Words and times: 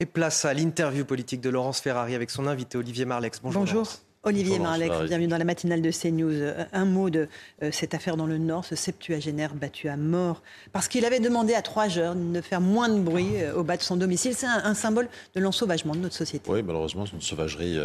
Et 0.00 0.06
place 0.06 0.44
à 0.44 0.54
l'interview 0.54 1.04
politique 1.04 1.40
de 1.40 1.50
Laurence 1.50 1.80
Ferrari 1.80 2.14
avec 2.14 2.30
son 2.30 2.46
invité 2.46 2.78
Olivier 2.78 3.04
Marlex. 3.04 3.40
Bonjour. 3.42 3.64
Bonjour. 3.64 3.88
Olivier 4.24 4.58
Marlex, 4.58 4.96
bienvenue 5.04 5.28
dans 5.28 5.38
la 5.38 5.44
matinale 5.44 5.80
de 5.80 5.92
CNews. 5.92 6.32
Euh, 6.32 6.64
un 6.72 6.84
mot 6.84 7.08
de 7.08 7.28
euh, 7.62 7.70
cette 7.70 7.94
affaire 7.94 8.16
dans 8.16 8.26
le 8.26 8.36
Nord, 8.36 8.64
ce 8.64 8.74
septuagénaire 8.74 9.54
battu 9.54 9.88
à 9.88 9.96
mort, 9.96 10.42
parce 10.72 10.88
qu'il 10.88 11.04
avait 11.04 11.20
demandé 11.20 11.54
à 11.54 11.62
trois 11.62 11.86
jeunes 11.86 12.32
de 12.32 12.40
faire 12.40 12.60
moins 12.60 12.88
de 12.88 12.98
bruit 12.98 13.36
euh, 13.36 13.54
au 13.54 13.62
bas 13.62 13.76
de 13.76 13.82
son 13.82 13.96
domicile. 13.96 14.34
C'est 14.34 14.46
un, 14.46 14.74
symbole 14.74 15.08
de 15.36 15.40
l'ensauvagement 15.40 15.94
de 15.94 16.00
notre 16.00 16.16
société. 16.16 16.50
Oui, 16.50 16.64
malheureusement, 16.64 17.06
c'est 17.06 17.12
une 17.12 17.22
sauvagerie 17.22 17.78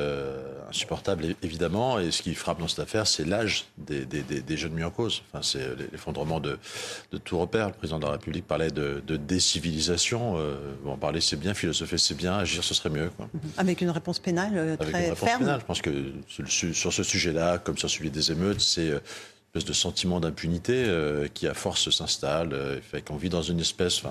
insupportable, 0.70 1.36
évidemment. 1.44 2.00
Et 2.00 2.12
ce 2.12 2.22
qui 2.22 2.34
frappe 2.36 2.60
dans 2.60 2.68
cette 2.68 2.80
affaire, 2.80 3.08
c'est 3.08 3.26
l'âge 3.26 3.66
des, 3.78 4.58
jeunes 4.58 4.74
mis 4.74 4.84
en 4.84 4.92
cause. 4.92 5.24
Enfin, 5.32 5.44
c'est 5.44 5.76
l'effondrement 5.92 6.40
de, 6.40 6.58
de, 7.12 7.18
tout 7.18 7.40
repère. 7.40 7.68
Le 7.68 7.74
président 7.74 8.00
de 8.00 8.06
la 8.06 8.12
République 8.12 8.46
parlait 8.46 8.72
de, 8.72 9.02
décivilisation. 9.18 10.36
bon, 10.84 10.98
parler, 10.98 11.22
c'est 11.22 11.40
bien, 11.40 11.54
philosopher, 11.54 11.98
c'est 11.98 12.18
bien, 12.18 12.38
agir, 12.38 12.64
ce 12.64 12.74
serait 12.74 12.90
mieux. 12.90 13.10
Avec 13.58 13.82
une 13.82 13.92
réponse 13.92 14.20
pénale 14.20 14.78
très 14.80 14.94
Avec 14.94 15.08
une 15.08 15.12
réponse 15.12 15.38
Pénale. 15.40 15.60
Je 15.62 15.66
pense 15.66 15.82
que 15.82 16.14
sur 16.28 16.94
ce 16.94 17.04
sujet-là, 17.04 17.58
comme 17.58 17.78
sur 17.78 17.90
celui 17.90 18.12
des 18.12 18.32
émeutes, 18.32 18.62
c'est 18.62 18.90
euh, 18.90 19.00
une 19.00 19.60
espèce 19.60 19.66
de 19.66 19.74
sentiment 19.74 20.20
d'impunité 20.20 20.74
euh, 20.76 21.28
qui, 21.34 21.48
à 21.48 21.54
force, 21.54 21.90
s'installe. 21.90 22.54
Euh, 22.54 22.80
fait 22.82 23.02
qu'on 23.02 23.18
vit 23.18 23.30
dans 23.30 23.42
une 23.42 23.60
espèce. 23.60 24.02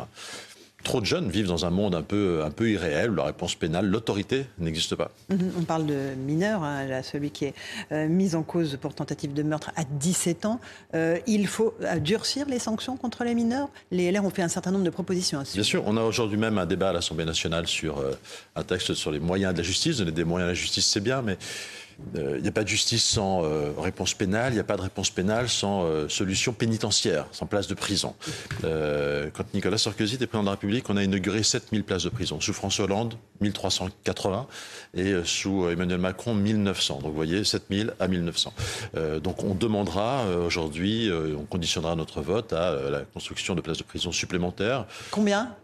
Trop 0.85 1.01
de 1.01 1.07
jeunes 1.07 1.31
vivent 1.31 1.47
dans 1.47 1.65
un 1.65 1.71
monde 1.71 1.95
un 1.95 2.03
peu, 2.03 2.43
un 2.45 2.51
peu 2.51 2.69
irréel 2.69 3.13
où 3.13 3.15
la 3.15 3.23
réponse 3.23 3.55
pénale, 3.55 3.87
l'autorité 3.87 4.47
n'existe 4.59 4.97
pas. 4.97 5.13
Mhm, 5.29 5.53
on 5.61 5.63
parle 5.63 5.87
de 5.87 6.15
mineurs, 6.17 6.65
hein, 6.65 7.03
celui 7.05 7.31
qui 7.31 7.45
est 7.45 8.09
mis 8.09 8.35
en 8.35 8.43
cause 8.43 8.77
pour 8.81 8.93
tentative 8.93 9.33
de 9.33 9.45
meurtre 9.45 9.71
à 9.77 9.85
17 9.85 10.45
ans. 10.45 10.59
il 10.93 11.47
faut 11.47 11.77
durcir 12.01 12.47
les 12.49 12.59
sanctions 12.59 12.97
contre 12.97 13.23
les 13.23 13.37
mineurs? 13.37 13.69
Les 13.93 14.11
LR 14.11 14.25
ont 14.25 14.31
fait 14.31 14.43
un 14.43 14.49
certain 14.49 14.73
nombre 14.73 14.83
de 14.83 14.91
propositions. 14.91 15.45
Bien 15.55 15.63
sûr, 15.63 15.85
on 15.87 15.97
a 15.97 16.03
aujourd'hui 16.03 16.37
même 16.37 16.59
un 16.59 16.67
débat 16.67 16.89
à 16.89 16.93
l'Assemblée 16.95 17.27
nationale 17.27 17.69
sur 17.69 18.03
un 18.57 18.65
texte 18.65 18.95
sur 18.95 19.13
les 19.13 19.21
moyens 19.21 19.53
de 19.53 19.59
la 19.59 19.65
justice. 19.65 19.99
Donner 19.99 20.11
des 20.11 20.25
moyens 20.25 20.49
à 20.49 20.51
la 20.51 20.55
justice, 20.55 20.87
c'est 20.87 20.99
bien, 20.99 21.23
mais 21.23 21.39
il 22.15 22.21
euh, 22.21 22.41
n'y 22.41 22.49
a 22.49 22.53
pas 22.53 22.63
de 22.63 22.69
justice 22.69 23.05
sans 23.05 23.45
euh, 23.45 23.73
réponse 23.79 24.15
pénale, 24.15 24.53
il 24.53 24.55
n'y 24.55 24.61
a 24.61 24.65
pas 24.65 24.77
de 24.77 24.83
réponse 24.83 25.11
pénale 25.11 25.49
sans 25.49 25.85
euh, 25.85 26.09
solution 26.09 26.53
pénitentiaire, 26.53 27.27
sans 27.33 27.47
place 27.47 27.67
de 27.67 27.75
prison. 27.75 28.15
quand 28.63 29.55
Nicolas 29.55 29.79
Sarkozy 29.79 30.17
était 30.17 30.27
président 30.27 30.43
de 30.43 30.47
la 30.47 30.53
République, 30.53 30.89
on 30.91 30.97
a 30.97 31.03
inauguré 31.03 31.43
7000 31.43 31.85
places 31.85 32.05
de 32.05 32.09
prison. 32.09 32.41
Sous 32.41 32.53
François 32.53 32.85
Hollande, 32.85 33.15
1380, 33.41 34.47
et 34.95 35.15
sous 35.25 35.69
Emmanuel 35.69 35.99
Macron, 35.99 36.35
1900. 36.35 37.01
Donc 37.01 37.11
vous 37.11 37.17
voyez, 37.17 37.45
7000 37.45 37.95
à 37.99 38.09
1900. 38.09 38.53
donc 39.23 39.43
on 39.43 39.55
demandera 39.55 40.27
aujourd'hui, 40.47 41.11
on 41.39 41.45
conditionnera 41.45 41.97
notre 41.97 42.21
vote 42.21 42.53
à 42.53 42.91
la 42.91 43.01
construction 43.01 43.55
de 43.55 43.61
places 43.61 43.79
de 43.79 43.85
prison 43.85 44.13
supplémentaires. 44.13 44.87
Combien? 45.11 45.55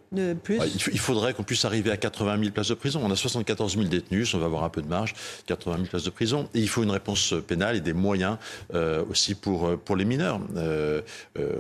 Plus 0.42 0.58
il 0.92 0.98
faudrait 0.98 1.34
qu'on 1.34 1.42
puisse 1.42 1.64
arriver 1.64 1.90
à 1.90 1.96
80 1.96 2.38
000 2.38 2.50
places 2.50 2.68
de 2.68 2.74
prison. 2.74 3.00
On 3.04 3.10
a 3.10 3.16
74 3.16 3.74
000 3.74 3.88
détenus, 3.88 4.34
on 4.34 4.38
va 4.38 4.46
avoir 4.46 4.64
un 4.64 4.68
peu 4.68 4.82
de 4.82 4.88
marge, 4.88 5.14
80 5.46 5.76
000 5.76 5.88
places 5.88 6.04
de 6.04 6.10
prison. 6.10 6.48
Et 6.54 6.60
il 6.60 6.68
faut 6.68 6.82
une 6.82 6.90
réponse 6.90 7.34
pénale 7.46 7.76
et 7.76 7.80
des 7.80 7.92
moyens 7.92 8.38
euh, 8.74 9.04
aussi 9.10 9.34
pour, 9.34 9.68
euh, 9.68 9.76
pour 9.76 9.96
les 9.96 10.04
mineurs. 10.04 10.40
Euh, 10.56 11.02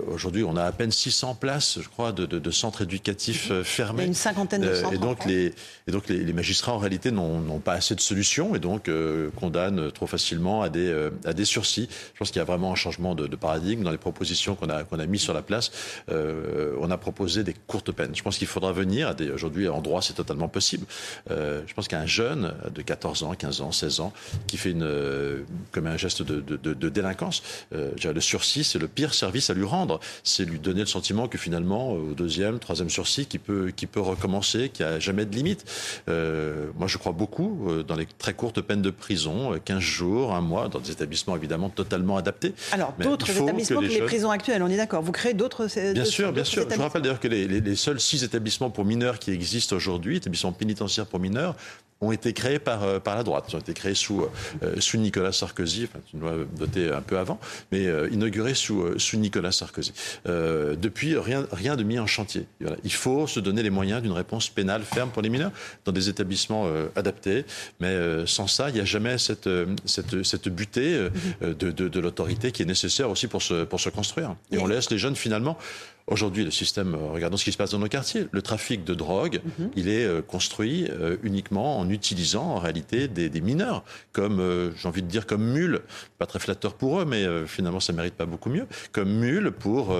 aujourd'hui, 0.08 0.44
on 0.44 0.56
a 0.56 0.64
à 0.64 0.72
peine 0.72 0.90
600 0.90 1.34
places, 1.34 1.78
je 1.80 1.88
crois, 1.88 2.12
de, 2.12 2.26
de, 2.26 2.50
centres 2.50 2.82
éducatifs 2.82 3.52
fermés. 3.62 4.02
Il 4.02 4.04
y 4.04 4.04
a 4.04 4.08
une 4.08 4.14
cinquantaine 4.14 4.62
de 4.62 4.74
centres. 4.74 4.94
et 4.94 4.98
donc, 4.98 5.24
les, 5.24 5.54
et 5.86 5.90
donc 5.90 6.08
les, 6.08 6.32
magistrats, 6.32 6.72
en 6.72 6.78
réalité, 6.78 7.10
n'ont 7.10 7.60
pas 7.60 7.74
assez 7.74 7.94
de 7.94 8.00
solutions 8.00 8.54
et 8.54 8.58
donc 8.58 8.90
condamnent 9.36 9.92
trop 9.92 10.06
facilement 10.06 10.62
à 10.62 10.68
des, 10.68 11.08
à 11.24 11.32
des 11.32 11.44
sursis. 11.44 11.88
Je 12.14 12.18
pense 12.18 12.30
qu'il 12.30 12.38
y 12.38 12.42
a 12.42 12.44
vraiment 12.44 12.72
un 12.72 12.76
changement 12.76 13.14
de, 13.14 13.36
paradigme 13.36 13.84
dans 13.84 13.90
les 13.90 13.98
propositions 13.98 14.56
qu'on 14.56 14.68
a, 14.68 14.84
qu'on 14.84 14.98
a 14.98 15.06
mis 15.06 15.18
sur 15.18 15.34
la 15.34 15.42
place. 15.42 15.70
on 16.08 16.90
a 16.90 16.98
proposé 16.98 17.44
des 17.44 17.54
courtes 17.66 17.92
peines. 17.92 18.14
Je 18.14 18.22
pense 18.22 18.37
qu'il 18.38 18.46
faudra 18.48 18.72
venir. 18.72 19.14
Aujourd'hui, 19.34 19.68
en 19.68 19.80
droit, 19.80 20.00
c'est 20.00 20.14
totalement 20.14 20.48
possible. 20.48 20.86
Euh, 21.30 21.62
je 21.66 21.74
pense 21.74 21.88
qu'un 21.88 22.06
jeune 22.06 22.54
de 22.72 22.82
14 22.82 23.24
ans, 23.24 23.34
15 23.34 23.60
ans, 23.60 23.72
16 23.72 24.00
ans, 24.00 24.12
qui 24.46 24.56
fait 24.56 24.70
une, 24.70 24.84
euh, 24.84 25.42
comme 25.72 25.86
un 25.86 25.96
geste 25.96 26.22
de, 26.22 26.40
de, 26.40 26.88
délinquance, 26.88 27.42
euh, 27.74 27.90
le 28.02 28.20
sursis, 28.20 28.64
c'est 28.64 28.78
le 28.78 28.88
pire 28.88 29.12
service 29.12 29.50
à 29.50 29.54
lui 29.54 29.64
rendre. 29.64 30.00
C'est 30.24 30.44
lui 30.44 30.58
donner 30.58 30.80
le 30.80 30.86
sentiment 30.86 31.28
que 31.28 31.36
finalement, 31.36 31.92
au 31.92 32.14
deuxième, 32.14 32.58
troisième 32.58 32.88
sursis, 32.88 33.26
qui 33.26 33.38
peut, 33.38 33.72
qui 33.74 33.86
peut 33.86 34.00
recommencer, 34.00 34.70
qu'il 34.70 34.86
n'y 34.86 34.92
a 34.92 35.00
jamais 35.00 35.26
de 35.26 35.34
limite. 35.34 35.64
moi, 36.06 36.86
je 36.86 36.96
crois 36.96 37.12
beaucoup 37.12 37.68
dans 37.86 37.96
les 37.96 38.06
très 38.06 38.34
courtes 38.34 38.60
peines 38.60 38.82
de 38.82 38.90
prison, 38.90 39.58
15 39.64 39.78
jours, 39.80 40.34
un 40.34 40.40
mois, 40.40 40.68
dans 40.68 40.78
des 40.78 40.92
établissements 40.92 41.36
évidemment 41.36 41.68
totalement 41.68 42.16
adaptés. 42.16 42.54
Alors, 42.72 42.94
d'autres 42.98 43.30
établissements 43.30 43.80
que 43.80 43.86
les, 43.86 44.00
prisons 44.00 44.30
actuelles, 44.30 44.62
on 44.62 44.68
est 44.68 44.76
d'accord. 44.76 45.02
Vous 45.02 45.12
créez 45.12 45.34
d'autres. 45.34 45.66
Bien 45.92 46.04
sûr, 46.04 46.32
bien 46.32 46.44
sûr. 46.44 46.66
Je 46.70 46.80
rappelle 46.80 47.02
d'ailleurs 47.02 47.20
que 47.20 47.28
les, 47.28 47.48
les, 47.48 47.60
les 47.60 47.76
seuls 47.76 48.00
six 48.00 48.27
établissements 48.28 48.70
pour 48.70 48.84
mineurs 48.84 49.18
qui 49.18 49.30
existent 49.32 49.74
aujourd'hui, 49.74 50.16
établissements 50.16 50.52
pénitentiaires 50.52 51.06
pour 51.06 51.20
mineurs, 51.20 51.54
ont 52.00 52.12
été 52.12 52.32
créés 52.32 52.58
par, 52.58 52.84
euh, 52.84 53.00
par 53.00 53.16
la 53.16 53.22
droite. 53.22 53.46
Ils 53.48 53.56
ont 53.56 53.58
été 53.58 53.74
créés 53.74 53.94
sous, 53.94 54.22
euh, 54.22 54.80
sous 54.80 54.98
Nicolas 54.98 55.32
Sarkozy, 55.32 55.88
enfin, 55.88 55.98
une 56.14 56.20
loi 56.20 56.32
dotée 56.56 56.92
un 56.92 57.00
peu 57.00 57.18
avant, 57.18 57.40
mais 57.72 57.86
euh, 57.86 58.08
inaugurés 58.12 58.54
sous, 58.54 58.98
sous 58.98 59.16
Nicolas 59.16 59.52
Sarkozy. 59.52 59.92
depuis, 60.24 61.16
rien, 61.18 61.46
rien 61.52 61.76
de 61.76 61.82
mis 61.82 61.98
en 61.98 62.06
chantier. 62.06 62.46
Il 62.84 62.92
faut 62.92 63.26
se 63.26 63.40
donner 63.40 63.62
les 63.62 63.70
moyens 63.70 64.02
d'une 64.02 64.12
réponse 64.12 64.48
pénale 64.48 64.82
ferme 64.82 65.10
pour 65.10 65.22
les 65.22 65.28
mineurs 65.28 65.52
dans 65.84 65.92
des 65.92 66.08
établissements 66.08 66.66
adaptés, 66.96 67.44
mais 67.80 68.26
sans 68.26 68.46
ça, 68.46 68.68
il 68.68 68.74
n'y 68.74 68.80
a 68.80 68.84
jamais 68.84 69.18
cette, 69.18 69.48
cette, 69.84 70.22
cette 70.22 70.48
butée 70.48 71.08
de, 71.40 71.52
de, 71.52 71.88
de 71.88 72.00
l'autorité 72.00 72.52
qui 72.52 72.62
est 72.62 72.66
nécessaire 72.66 73.10
aussi 73.10 73.26
pour 73.26 73.42
se, 73.42 73.64
pour 73.64 73.80
se 73.80 73.88
construire. 73.88 74.36
Et 74.52 74.58
on 74.58 74.66
laisse 74.66 74.90
les 74.90 74.98
jeunes 74.98 75.16
finalement 75.16 75.58
Aujourd'hui, 76.08 76.42
le 76.42 76.50
système, 76.50 76.94
euh, 76.94 77.12
regardons 77.12 77.36
ce 77.36 77.44
qui 77.44 77.52
se 77.52 77.58
passe 77.58 77.70
dans 77.70 77.78
nos 77.78 77.88
quartiers. 77.88 78.26
Le 78.32 78.40
trafic 78.40 78.82
de 78.82 78.94
drogue, 78.94 79.40
mhm. 79.58 79.70
il 79.76 79.88
est 79.88 80.06
euh, 80.06 80.22
construit 80.22 80.88
euh, 80.90 81.18
uniquement 81.22 81.78
en 81.78 81.88
utilisant 81.90 82.44
en 82.44 82.58
réalité 82.58 83.08
des, 83.08 83.40
mineurs, 83.40 83.84
comme, 84.12 84.72
j'ai 84.76 84.88
envie 84.88 85.02
de 85.02 85.06
dire, 85.06 85.26
comme 85.26 85.44
mules. 85.44 85.80
Pas 86.18 86.26
très 86.26 86.38
flatteur 86.38 86.74
pour 86.74 87.00
eux, 87.00 87.04
mais 87.04 87.24
finalement, 87.46 87.80
ça 87.80 87.92
mérite 87.92 88.14
pas 88.14 88.26
beaucoup 88.26 88.48
mieux. 88.50 88.66
Comme 88.92 89.10
mules 89.10 89.52
pour 89.52 89.94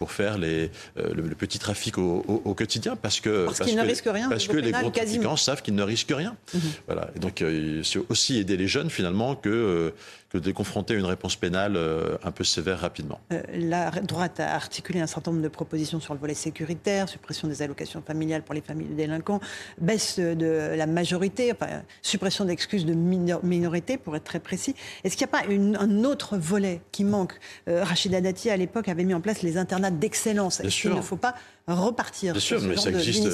pour 0.00 0.10
faire 0.10 0.36
les, 0.38 0.72
le, 0.96 1.22
petit 1.36 1.60
trafic 1.60 1.98
au, 1.98 2.54
quotidien 2.54 2.96
parce 2.96 3.20
que 3.20 3.44
parce, 3.44 3.60
qu'ils 3.60 3.76
ne 3.76 3.82
risquent 3.82 4.10
rien 4.12 4.28
parce 4.28 4.48
que 4.48 4.56
les 4.56 4.72
gros 4.72 4.90
trafiquants 4.90 5.36
savent 5.36 5.62
qu'ils 5.62 5.76
ne 5.76 5.82
risquent 5.84 6.14
rien 6.16 6.36
mhm. 6.52 6.60
voilà 6.86 7.10
et 7.14 7.20
donc 7.20 7.44
c'est 7.84 8.00
aussi 8.08 8.38
aider 8.38 8.56
les 8.56 8.66
jeunes 8.66 8.90
finalement 8.90 9.36
que 9.36 9.92
que 10.30 10.38
de 10.38 10.52
confronter 10.52 10.94
une 10.94 11.04
réponse 11.04 11.36
pénale 11.36 11.76
euh, 11.76 12.16
un 12.22 12.30
peu 12.30 12.44
sévère 12.44 12.78
rapidement. 12.78 13.20
Euh, 13.32 13.42
la 13.52 13.90
droite 13.90 14.38
a 14.38 14.54
articulé 14.54 15.00
un 15.00 15.06
certain 15.06 15.32
nombre 15.32 15.42
de 15.42 15.48
propositions 15.48 15.98
sur 16.00 16.14
le 16.14 16.20
volet 16.20 16.34
sécuritaire, 16.34 17.08
suppression 17.08 17.48
des 17.48 17.62
allocations 17.62 18.00
familiales 18.00 18.42
pour 18.42 18.54
les 18.54 18.60
familles 18.60 18.88
de 18.88 18.94
délinquants, 18.94 19.40
baisse 19.80 20.18
de 20.18 20.74
la 20.76 20.86
majorité, 20.86 21.52
enfin, 21.52 21.82
suppression 22.00 22.44
d'excuses 22.44 22.86
de 22.86 22.94
minorité, 22.94 23.98
pour 23.98 24.14
être 24.14 24.24
très 24.24 24.38
précis. 24.38 24.74
Est-ce 25.02 25.16
qu'il 25.16 25.26
n'y 25.26 25.32
a 25.32 25.40
pas 25.40 25.82
un 25.82 26.04
autre 26.04 26.36
volet 26.36 26.80
qui 26.92 27.04
manque? 27.04 27.34
Euh, 27.68 27.82
Rachida 27.82 28.20
Dati, 28.20 28.50
à 28.50 28.56
l'époque, 28.56 28.88
avait 28.88 29.04
mis 29.04 29.14
en 29.14 29.20
place 29.20 29.42
les 29.42 29.56
internats 29.56 29.89
d'excellence. 29.90 30.62
Qu'il 30.68 30.94
ne 30.94 31.00
faut 31.00 31.16
pas 31.16 31.34
repartir 31.66 32.32
Bien 32.32 32.40
sûr, 32.40 32.60
mais 32.62 32.76
ça 32.76 32.90
existe, 32.90 33.24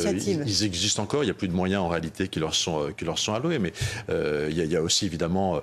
ils, 0.46 0.64
existent 0.64 1.02
encore. 1.02 1.22
Il 1.22 1.26
n'y 1.26 1.30
a 1.30 1.34
plus 1.34 1.48
de 1.48 1.54
moyens 1.54 1.82
en 1.82 1.88
réalité 1.88 2.28
qui 2.28 2.40
leur 2.40 2.54
sont, 2.54 2.92
qui 2.96 3.04
leur 3.04 3.18
sont 3.18 3.34
alloués. 3.34 3.58
Mais 3.58 3.72
il 4.08 4.56
y, 4.56 4.76
a 4.76 4.82
aussi 4.82 5.06
évidemment 5.06 5.56
euh, 5.56 5.60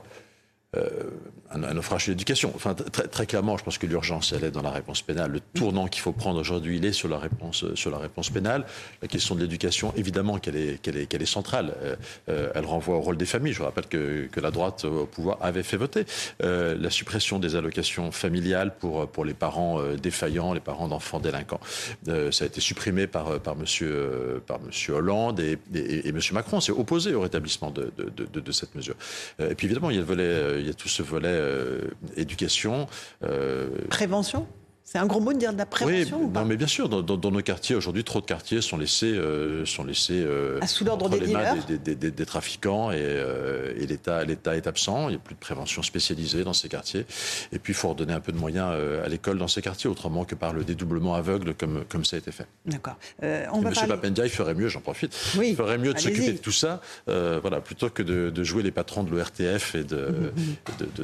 un, 1.54 1.64
un, 1.64 1.74
naufrage 1.74 2.08
de 2.08 2.12
l'éducation. 2.12 2.52
Enfin, 2.56 2.74
très, 2.74 3.26
clairement, 3.26 3.58
je 3.58 3.64
pense 3.64 3.78
que 3.78 3.86
l'urgence, 3.86 4.34
elle 4.34 4.44
est 4.44 4.52
dans 4.52 4.62
la 4.62 4.72
réponse 4.72 5.02
pénale. 5.02 5.32
Le 5.32 5.40
tournant 5.40 5.88
qu'il 5.88 6.02
faut 6.02 6.12
prendre 6.12 6.40
aujourd'hui, 6.40 6.78
il 6.78 6.86
est 6.86 6.94
sur 6.94 7.08
la 7.08 7.20
réponse, 7.20 7.66
sur 7.76 7.92
la 7.92 7.98
réponse 7.98 8.30
pénale. 8.30 8.66
La 9.02 9.08
question 9.08 9.36
de 9.36 9.42
l'éducation, 9.42 9.94
évidemment 9.96 10.40
qu'elle 10.40 10.56
est, 10.56 10.82
qu'elle 10.82 10.98
est, 10.98 11.06
qu'elle 11.06 11.22
est 11.22 11.28
centrale. 11.28 11.76
Euh, 11.82 11.96
euh, 12.30 12.52
elle 12.56 12.66
renvoie 12.66 12.96
au 12.96 13.02
rôle 13.02 13.18
des 13.18 13.26
familles. 13.26 13.54
Je 13.54 13.64
rappelle 13.64 13.88
que, 13.88 14.28
que 14.32 14.40
la 14.40 14.52
droite 14.52 14.86
au 14.86 15.06
pouvoir 15.06 15.38
avait 15.42 15.64
fait 15.64 15.78
voter 15.78 16.06
la 16.40 16.90
suppression 16.90 17.40
des 17.40 17.56
allocations 17.56 18.12
familiales 18.12 18.76
pour, 18.78 19.08
pour 19.08 19.26
les 19.26 19.34
parents 19.34 19.82
défaillants, 19.96 20.54
les 20.54 20.60
parents 20.60 20.88
d'enfants 20.88 21.20
délinquants. 21.20 21.60
ça 22.06 22.44
a 22.44 22.48
été 22.48 22.62
supprimé 22.62 23.08
par, 23.08 23.40
par, 23.40 23.56
monsieur, 23.56 24.42
par 24.46 24.60
monsieur 24.62 24.94
Hollande 24.94 25.40
et, 25.40 25.58
et, 25.74 26.08
et 26.08 26.12
monsieur 26.12 26.34
Macron 26.34 26.60
s'est 26.62 26.72
opposé 26.72 27.14
au 27.14 27.22
rétablissement 27.22 27.72
de, 27.72 27.92
de, 27.98 28.40
de 28.40 28.52
cette 28.52 28.76
mesure. 28.76 28.96
et 29.40 29.56
puis 29.56 29.68
évidemment, 29.68 29.90
il 29.90 29.96
y 29.96 30.00
a 30.00 30.02
le 30.02 30.08
volet 30.08 30.63
il 30.64 30.68
y 30.68 30.72
a 30.72 30.74
tout 30.74 30.88
ce 30.88 31.04
volet 31.04 31.28
euh, 31.30 31.82
éducation. 32.16 32.88
Euh, 33.24 33.68
Prévention? 33.90 34.48
C'est 34.86 34.98
un 34.98 35.06
gros 35.06 35.22
mot 35.22 35.32
de 35.32 35.40
dire 35.40 35.54
de 35.54 35.58
la 35.58 35.66
prévention 35.66 36.20
oui, 36.22 36.30
non, 36.34 36.46
mais 36.46 36.58
bien 36.58 36.68
sûr, 36.68 36.90
dans, 36.90 37.32
nos 37.32 37.42
quartiers 37.42 37.76
aujourd'hui, 37.76 38.04
trop 38.04 38.20
de 38.20 38.26
quartiers 38.26 38.62
sont 38.62 38.78
laissés, 38.78 39.14
euh, 39.14 39.66
sont 39.66 39.86
laissés 39.86 40.22
euh, 40.22 40.60
sous 40.68 40.84
l'ordre 40.84 41.10
des, 41.10 41.20
des, 41.78 41.96
des, 41.96 42.12
des, 42.12 42.26
trafiquants 42.26 42.92
et, 42.92 42.98
euh, 43.00 43.74
et 43.78 43.88
l'État, 43.88 44.26
l'État 44.26 44.58
est 44.58 44.68
absent. 44.68 45.08
Il 45.08 45.12
n'y 45.12 45.16
a 45.16 45.20
plus 45.20 45.36
de 45.36 45.40
prévention 45.40 45.82
spécialisée 45.84 46.44
dans 46.44 46.54
ces 46.54 46.68
quartiers. 46.68 47.06
Et 47.54 47.60
puis, 47.60 47.72
il 47.72 47.76
faut 47.76 47.90
redonner 47.90 48.14
un 48.14 48.20
peu 48.20 48.34
de 48.34 48.38
moyens 48.38 48.72
à 49.04 49.08
l'école 49.08 49.38
dans 49.38 49.48
ces 49.48 49.62
quartiers, 49.62 49.90
autrement 49.90 50.26
que 50.26 50.36
par 50.36 50.52
le 50.54 50.66
dédoublement 50.66 51.16
aveugle, 51.16 51.54
comme, 51.54 51.86
comme 51.88 52.04
ça 52.04 52.18
a 52.18 52.20
été 52.20 52.32
fait. 52.32 52.48
D'accord. 52.66 52.98
on 53.22 53.62
va 53.62 53.70
Monsieur 53.70 53.88
parler... 53.88 54.30
ferait 54.30 54.54
mieux, 54.54 54.68
j'en 54.68 54.82
profite. 54.82 55.16
Oui, 55.38 55.50
il 55.52 55.56
ferait 55.56 55.78
mieux 55.78 55.94
de 55.94 56.00
s'occuper 56.00 56.34
de 56.34 56.38
tout 56.38 56.52
ça, 56.52 56.82
voilà, 57.08 57.62
plutôt 57.62 57.90
que 57.90 58.04
de, 58.04 58.44
jouer 58.44 58.64
les 58.64 58.72
patrons 58.72 59.04
de 59.04 59.10
l'ORTF 59.10 59.76
et 59.76 59.84
de, 59.86 60.34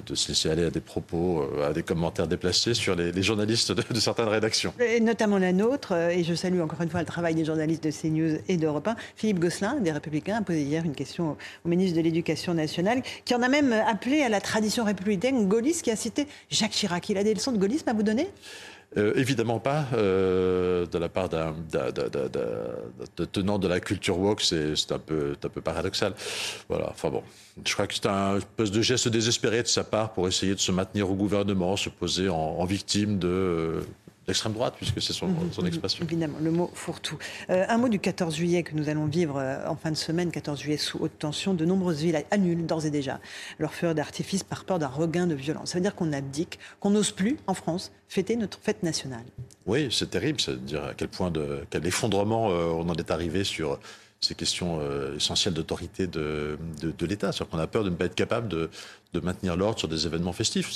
de, 0.06 0.16
se 0.16 0.28
laisser 0.28 0.50
aller 0.50 0.66
à 0.66 0.70
des 0.70 0.82
propos, 0.82 1.50
à 1.64 1.72
des 1.72 1.84
commentaires 1.84 2.28
déplacés 2.28 2.74
sur 2.74 2.96
les, 2.96 3.14
les 3.14 3.24
journalistes 3.24 3.69
de, 3.74 4.00
certaines 4.00 4.28
rédactions. 4.28 4.74
Et 4.80 5.00
notamment 5.00 5.38
la 5.38 5.52
nôtre, 5.52 5.94
euh, 5.94 6.10
et 6.10 6.24
je 6.24 6.34
salue 6.34 6.62
encore 6.62 6.82
une 6.82 6.90
fois 6.90 7.00
le 7.00 7.06
travail 7.06 7.36
des 7.36 7.46
journalistes 7.46 7.84
de 7.84 7.92
CNews 7.92 8.40
et 8.48 8.58
d'Europe 8.58 8.88
1. 8.88 8.96
Philippe 9.16 9.40
Gosselin, 9.40 9.76
des 9.76 9.92
Républicains, 9.92 10.38
a 10.38 10.42
posé 10.42 10.62
hier 10.62 10.84
une 10.86 10.96
question 10.96 11.38
au 11.66 11.70
ministre 11.70 11.98
de 11.98 12.02
l'Éducation 12.02 12.54
nationale, 12.54 13.02
qui 13.26 13.36
en 13.36 13.42
a 13.42 13.50
même 13.50 13.74
appelé 13.74 14.22
à 14.22 14.30
la 14.30 14.42
tradition 14.42 14.84
républicaine 14.84 15.48
gaulliste, 15.48 15.84
qui 15.84 15.92
a 15.92 15.96
cité 15.96 16.28
Jacques 16.50 16.72
Chirac. 16.72 17.10
Il 17.10 17.18
a 17.18 17.24
des 17.24 17.34
leçons 17.34 17.52
de 17.52 17.58
gaullisme 17.58 17.90
à 17.90 17.94
vous 17.94 18.04
donner? 18.04 18.28
Euh, 18.98 19.14
évidemment 19.16 19.60
pas, 19.60 19.86
euh, 19.94 20.88
de 20.88 20.98
la 20.98 21.10
part 21.10 21.30
d'un 21.30 21.54
tenant 23.32 23.60
de 23.60 23.68
la 23.68 23.80
culture 23.80 24.18
woke, 24.18 24.42
c'est 24.42 24.92
un 24.92 24.98
peu, 24.98 25.36
un 25.44 25.50
peu 25.50 25.62
paradoxal. 25.62 26.14
Voilà, 26.68 26.90
enfin 26.90 27.10
bon, 27.10 27.22
je 27.64 27.74
crois 27.74 27.86
que 27.86 27.94
c'est 27.94 28.08
un 28.08 28.38
espèce 28.38 28.72
de 28.72 28.82
geste 28.82 29.08
désespéré 29.08 29.62
de 29.62 29.68
sa 29.68 29.84
part 29.84 30.14
pour 30.14 30.28
essayer 30.28 30.56
de 30.56 30.60
se 30.60 30.72
maintenir 30.72 31.10
au 31.10 31.14
gouvernement, 31.14 31.78
se 31.78 31.90
poser 31.90 32.30
en, 32.30 32.36
en 32.36 32.66
victime 32.66 33.20
de 33.20 33.82
l'extrême 34.28 34.54
droite, 34.54 34.76
puisque 34.78 35.02
c'est 35.02 35.14
son, 35.14 35.28
mhm. 35.28 35.52
son, 35.52 35.66
expression. 35.66 36.06
Évidemment, 36.06 36.38
le 36.42 36.52
mot 36.52 36.70
fourre-tout. 36.74 37.18
Euh, 37.50 37.66
un 37.68 37.78
mot 37.78 37.90
du 37.90 38.00
14 38.00 38.36
juillet 38.36 38.64
que 38.64 38.76
nous 38.76 38.90
allons 38.90 39.06
vivre 39.06 39.38
euh, 39.38 39.68
en 39.68 39.76
fin 39.76 39.92
de 39.92 39.98
semaine, 39.98 40.32
14 40.32 40.60
juillet 40.60 40.78
sous 40.78 41.00
haute 41.00 41.18
tension. 41.18 41.54
De 41.54 41.66
nombreuses 41.66 42.02
villes 42.02 42.24
annulent 42.32 42.66
d'ores 42.66 42.86
et 42.86 42.92
déjà 42.92 43.20
leur 43.58 43.74
feu 43.74 43.94
d'artifice 43.94 44.44
par 44.44 44.66
peur 44.66 44.80
d'un 44.80 44.88
regain 44.88 45.28
de 45.28 45.36
violence. 45.36 45.72
Ça 45.72 45.78
veut 45.78 45.84
dire 45.84 45.96
qu'on 45.96 46.14
abdique, 46.14 46.60
qu'on 46.80 46.92
n'ose 46.92 47.12
plus, 47.12 47.38
en 47.48 47.54
France, 47.54 47.92
fêter 48.08 48.36
notre 48.36 48.60
fête 48.62 48.84
nationale. 48.84 49.26
Oui, 49.66 49.90
c'est 49.92 50.10
terrible. 50.10 50.40
Ça 50.40 50.52
veut 50.52 50.58
dire 50.58 50.84
à 50.84 50.94
quel 50.94 51.08
point 51.08 51.32
de 51.32 51.66
quel 51.70 51.86
effondrement 51.86 52.52
euh, 52.52 52.66
on 52.66 52.90
en 52.90 52.96
est 52.96 53.12
arrivé 53.12 53.44
sur 53.44 53.80
ces 54.22 54.36
questions 54.36 54.80
euh, 54.82 55.16
essentielles 55.16 55.54
d'autorité 55.54 56.08
de, 56.08 56.58
de, 56.82 57.06
l'État. 57.06 57.32
C'est-à-dire 57.32 57.50
qu'on 57.50 57.60
a 57.60 57.68
peur 57.68 57.84
de 57.84 57.90
ne 57.90 57.96
pas 57.96 58.06
être 58.06 58.16
capable 58.16 58.50
de, 58.50 58.70
de 59.14 59.20
maintenir 59.22 59.56
l'ordre 59.56 59.80
sur 59.80 59.88
des 59.88 60.06
événements 60.06 60.34
festifs. 60.34 60.72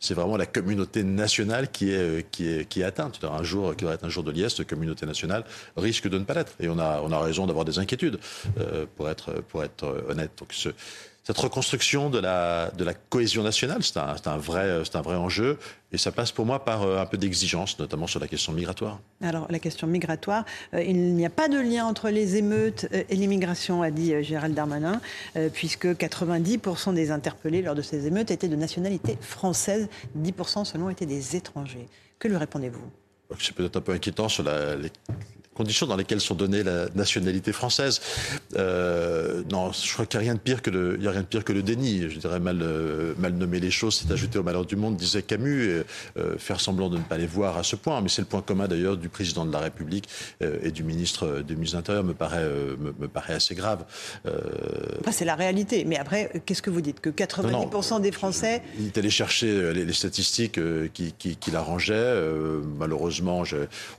C'est 0.00 0.14
vraiment 0.14 0.36
la 0.36 0.46
communauté 0.46 1.02
nationale 1.02 1.70
qui 1.70 1.90
est, 1.90 2.28
qui 2.30 2.48
est, 2.48 2.66
qui 2.66 2.80
est 2.80 2.84
atteinte. 2.84 3.20
Un 3.24 3.42
jour 3.42 3.76
qui 3.76 3.82
devrait 3.82 3.96
être 3.96 4.04
un 4.04 4.08
jour 4.08 4.24
de 4.24 4.30
liesse, 4.30 4.58
la 4.58 4.64
communauté 4.64 5.04
nationale 5.04 5.44
risque 5.76 6.08
de 6.08 6.18
ne 6.18 6.24
pas 6.24 6.34
l'être. 6.34 6.54
Et 6.60 6.68
on 6.68 6.78
a, 6.78 7.02
on 7.02 7.12
a 7.12 7.20
raison 7.20 7.46
d'avoir 7.46 7.66
des 7.66 7.78
inquiétudes, 7.78 8.18
euh, 8.58 8.86
pour, 8.96 9.10
être, 9.10 9.42
pour 9.48 9.62
être 9.62 10.04
honnête. 10.08 10.30
Donc 10.38 10.52
ce, 10.52 10.70
cette 11.28 11.36
reconstruction 11.36 12.08
de 12.08 12.18
la, 12.18 12.70
de 12.70 12.84
la 12.84 12.94
cohésion 12.94 13.42
nationale, 13.42 13.82
c'est 13.82 13.98
un, 13.98 14.16
un, 14.24 14.38
vrai, 14.38 14.82
un 14.94 15.02
vrai 15.02 15.14
enjeu. 15.14 15.58
Et 15.92 15.98
ça 15.98 16.10
passe 16.10 16.32
pour 16.32 16.46
moi 16.46 16.64
par 16.64 16.84
euh, 16.84 17.02
un 17.02 17.04
peu 17.04 17.18
d'exigence, 17.18 17.78
notamment 17.78 18.06
sur 18.06 18.18
la 18.18 18.26
question 18.28 18.54
migratoire. 18.54 18.98
Alors, 19.20 19.46
la 19.50 19.58
question 19.58 19.86
migratoire, 19.86 20.46
euh, 20.72 20.82
il 20.82 20.96
n'y 21.14 21.26
a 21.26 21.30
pas 21.30 21.48
de 21.48 21.58
lien 21.58 21.84
entre 21.84 22.08
les 22.08 22.36
émeutes 22.36 22.88
euh, 22.94 23.02
et 23.10 23.14
l'immigration, 23.14 23.82
a 23.82 23.90
dit 23.90 24.14
Gérald 24.24 24.54
Darmanin, 24.54 25.02
puisque 25.52 25.84
90% 25.84 26.94
des 26.94 27.10
interpellés 27.10 27.60
lors 27.60 27.74
de 27.74 27.82
ces 27.82 28.06
émeutes 28.06 28.30
étaient 28.30 28.48
de 28.48 28.56
nationalité 28.56 29.18
française, 29.20 29.90
10% 30.18 30.64
seulement 30.64 30.88
étaient 30.88 31.04
des 31.04 31.36
étrangers. 31.36 31.88
Que 32.18 32.28
lui 32.28 32.38
répondez-vous? 32.38 32.90
C'est 33.38 33.54
peut-être 33.54 33.76
un 33.76 33.82
peu 33.82 33.92
inquiétant 33.92 34.30
sur 34.30 34.44
la, 34.44 34.76
les, 34.76 34.90
conditions 35.58 35.88
dans 35.88 35.96
lesquelles 35.96 36.20
sont 36.20 36.36
données 36.36 36.62
la 36.62 36.88
nationalité 36.94 37.52
française. 37.52 38.00
Euh, 38.54 39.17
non, 39.50 39.72
je 39.72 39.92
crois 39.92 40.06
qu'il 40.06 40.20
n'y 40.20 40.26
a 40.26 40.30
rien 40.30 40.34
de 40.34 40.40
pire 40.40 40.62
que 40.62 40.70
le, 40.70 40.96
il 40.98 41.04
y 41.04 41.08
a 41.08 41.10
rien 41.10 41.22
de 41.22 41.26
pire 41.26 41.44
que 41.44 41.52
le 41.52 41.62
déni. 41.62 42.08
Je 42.08 42.18
dirais 42.18 42.40
mal, 42.40 42.60
euh, 42.62 43.14
mal 43.18 43.32
nommer 43.32 43.60
les 43.60 43.70
choses, 43.70 43.96
c'est 44.02 44.12
ajouter 44.12 44.38
au 44.38 44.42
malheur 44.42 44.64
du 44.64 44.76
monde, 44.76 44.96
disait 44.96 45.22
Camus, 45.22 45.70
et, 45.70 45.82
euh, 46.18 46.38
faire 46.38 46.60
semblant 46.60 46.88
de 46.88 46.98
ne 46.98 47.02
pas 47.02 47.18
les 47.18 47.26
voir 47.26 47.56
à 47.56 47.62
ce 47.62 47.76
point. 47.76 48.00
Mais 48.00 48.08
c'est 48.08 48.22
le 48.22 48.26
point 48.26 48.42
commun 48.42 48.68
d'ailleurs 48.68 48.96
du 48.96 49.08
président 49.08 49.44
de 49.44 49.52
la 49.52 49.60
République 49.60 50.08
euh, 50.42 50.58
et 50.62 50.70
du 50.70 50.82
ministre 50.82 51.42
du 51.42 51.54
ministre 51.54 51.76
de 51.76 51.78
l'Intérieur 51.78 52.04
me 52.04 52.14
paraît, 52.14 52.42
euh, 52.42 52.76
me, 52.78 52.94
me, 52.98 53.08
paraît 53.08 53.34
assez 53.34 53.54
grave. 53.54 53.84
Après, 54.24 55.12
c'est 55.12 55.24
la 55.24 55.34
réalité. 55.34 55.84
Mais 55.84 55.98
après, 55.98 56.42
qu'est-ce 56.46 56.62
que 56.62 56.70
vous 56.70 56.80
dites? 56.80 57.00
Que 57.00 57.10
90% 57.10 58.00
des 58.00 58.12
Français. 58.12 58.62
Il 58.78 58.86
est 58.86 58.98
allé 58.98 59.10
chercher 59.10 59.72
les, 59.72 59.84
les 59.84 59.92
statistiques 59.92 60.60
qui, 60.92 61.12
qui, 61.12 61.36
qui 61.36 61.50
l'arrangeaient. 61.50 62.14
malheureusement, 62.78 63.44
je, 63.44 63.56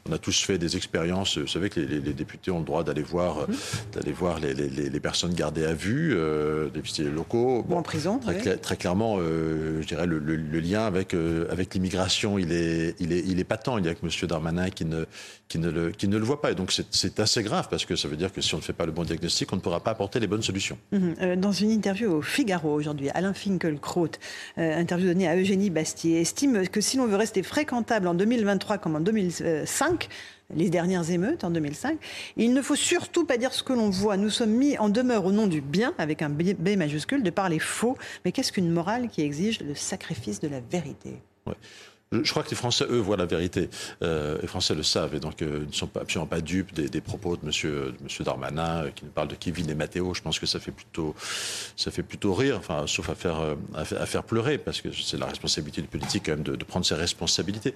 on 0.07 0.13
a 0.13 0.17
tous 0.17 0.41
fait 0.41 0.57
des 0.57 0.75
expériences 0.75 1.37
vous 1.37 1.47
savez 1.47 1.69
que 1.69 1.79
les, 1.79 2.13
députés 2.13 2.51
ont 2.51 2.59
le 2.59 2.65
droit 2.65 2.83
d'aller 2.83 3.01
voir, 3.01 3.47
mmh. 3.47 3.53
d'aller 3.93 4.11
voir 4.11 4.39
les, 4.39 4.53
les, 4.53 4.99
personnes 4.99 5.28
gardées 5.33 5.65
à 5.65 5.73
vue, 5.73 6.13
euh, 6.13 6.65
des 6.65 6.71
députés 6.71 7.03
locaux. 7.03 7.63
Bon, 7.67 7.77
en 7.77 7.83
prison. 7.83 8.19
Très, 8.19 8.57
très 8.57 8.77
clairement, 8.77 9.17
euh, 9.19 9.81
je 9.81 9.87
dirais 9.87 10.05
le, 10.05 10.19
le, 10.19 10.59
lien 10.59 10.85
avec 10.85 11.13
euh, 11.13 11.47
avec 11.51 11.73
l'immigration, 11.73 12.37
il 12.37 12.51
est 12.51 12.95
il 12.99 13.13
est 13.13 13.23
il 13.25 13.39
est 13.39 13.43
patent. 13.43 13.77
Il 13.77 13.85
y 13.85 13.89
a 13.89 13.95
que 13.95 14.05
M. 14.05 14.27
Darmanin 14.27 14.69
qui 14.69 14.85
ne 14.85 15.05
qui 15.47 15.57
ne 15.57 15.69
le 15.69 15.91
qui 15.91 16.07
ne 16.07 16.17
le 16.17 16.23
voit 16.23 16.41
pas. 16.41 16.51
Et 16.51 16.55
donc 16.55 16.73
c'est 16.91 17.19
assez 17.19 17.43
grave 17.43 17.67
parce 17.69 17.85
que 17.85 17.95
ça 17.95 18.07
veut 18.07 18.17
dire 18.17 18.31
que 18.31 18.41
si 18.41 18.53
on 18.55 18.57
ne 18.57 18.63
fait 18.63 18.73
pas 18.73 18.85
le 18.85 18.91
bon 18.91 19.03
diagnostic, 19.03 19.51
on 19.53 19.55
ne 19.55 19.61
pourra 19.61 19.79
pas 19.79 19.91
apporter 19.91 20.19
les 20.19 20.27
bonnes 20.27 20.43
solutions. 20.43 20.77
Mmh. 20.91 21.35
dans 21.35 21.51
une 21.51 21.71
interview 21.71 22.11
au 22.11 22.21
Figaro 22.21 22.73
aujourd'hui, 22.73 23.09
Alain 23.09 23.33
Finkielkraut, 23.33 24.11
interview 24.57 25.07
donnée 25.07 25.27
à 25.27 25.35
Eugénie 25.35 25.69
Bastier, 25.69 26.21
estime 26.21 26.67
que 26.67 26.81
si 26.81 26.97
l'on 26.97 27.07
veut 27.07 27.15
rester 27.15 27.43
fréquentable 27.43 28.07
en 28.07 28.13
2023 28.13 28.77
comme 28.77 28.95
en 28.95 28.99
2005 28.99 30.09
les 30.55 30.69
dernières 30.69 31.11
émeutes 31.11 31.43
en 31.43 31.51
2005. 31.51 31.99
Il 32.37 32.53
ne 32.53 32.61
faut 32.61 32.75
surtout 32.75 33.25
pas 33.25 33.37
dire 33.37 33.53
ce 33.53 33.63
que 33.63 33.73
l'on 33.73 33.89
voit. 33.89 34.17
Nous 34.17 34.29
sommes 34.29 34.51
mis 34.51 34.77
en 34.77 34.89
demeure 34.89 35.25
au 35.25 35.31
nom 35.31 35.47
du 35.47 35.61
bien, 35.61 35.93
avec 35.97 36.21
un 36.21 36.29
B 36.29 36.77
majuscule, 36.77 37.23
de 37.23 37.29
parler 37.29 37.59
faux. 37.59 37.97
Mais 38.25 38.31
qu'est-ce 38.31 38.51
qu'une 38.51 38.71
morale 38.71 39.09
qui 39.09 39.21
exige 39.21 39.61
le 39.61 39.75
sacrifice 39.75 40.39
de 40.39 40.47
la 40.47 40.59
vérité? 40.59 41.17
Je 42.11 42.31
crois 42.31 42.41
que 42.41 42.49
les 42.49 42.55
Français, 42.55 42.85
eux, 42.89 42.97
voient 42.97 43.17
la 43.17 43.27
vérité. 43.27 43.69
Euh, 44.01 44.39
les 44.41 44.47
Français 44.47 44.73
le 44.73 44.81
savent 44.81 45.13
et 45.13 45.19
donc 45.19 45.43
euh, 45.43 45.65
ne 45.67 45.71
sont 45.71 45.85
pas, 45.85 46.01
absolument 46.01 46.25
pas 46.25 46.41
dupes 46.41 46.73
des, 46.73 46.89
des 46.89 47.01
propos 47.01 47.37
de 47.37 47.45
Monsieur, 47.45 47.93
de 47.97 48.03
Monsieur 48.03 48.23
Darmanin 48.23 48.85
euh, 48.85 48.89
qui 48.89 49.05
nous 49.05 49.11
parle 49.11 49.27
de 49.27 49.35
Kevin 49.35 49.69
et 49.69 49.75
Matteo. 49.75 50.15
Je 50.15 50.21
pense 50.23 50.39
que 50.39 50.47
ça 50.47 50.59
fait 50.59 50.71
plutôt, 50.71 51.13
ça 51.75 51.91
fait 51.91 52.01
plutôt 52.01 52.33
rire, 52.33 52.55
enfin, 52.57 52.85
sauf 52.87 53.11
à 53.11 53.15
faire, 53.15 53.39
euh, 53.39 53.55
à, 53.75 53.85
faire 53.85 54.23
pleurer 54.23 54.57
parce 54.57 54.81
que 54.81 54.89
c'est 54.91 55.17
la 55.17 55.27
responsabilité 55.27 55.83
du 55.83 55.87
politique 55.87 56.23
quand 56.25 56.31
même 56.31 56.41
de, 56.41 56.55
de 56.55 56.63
prendre 56.63 56.83
ses 56.83 56.95
responsabilités. 56.95 57.75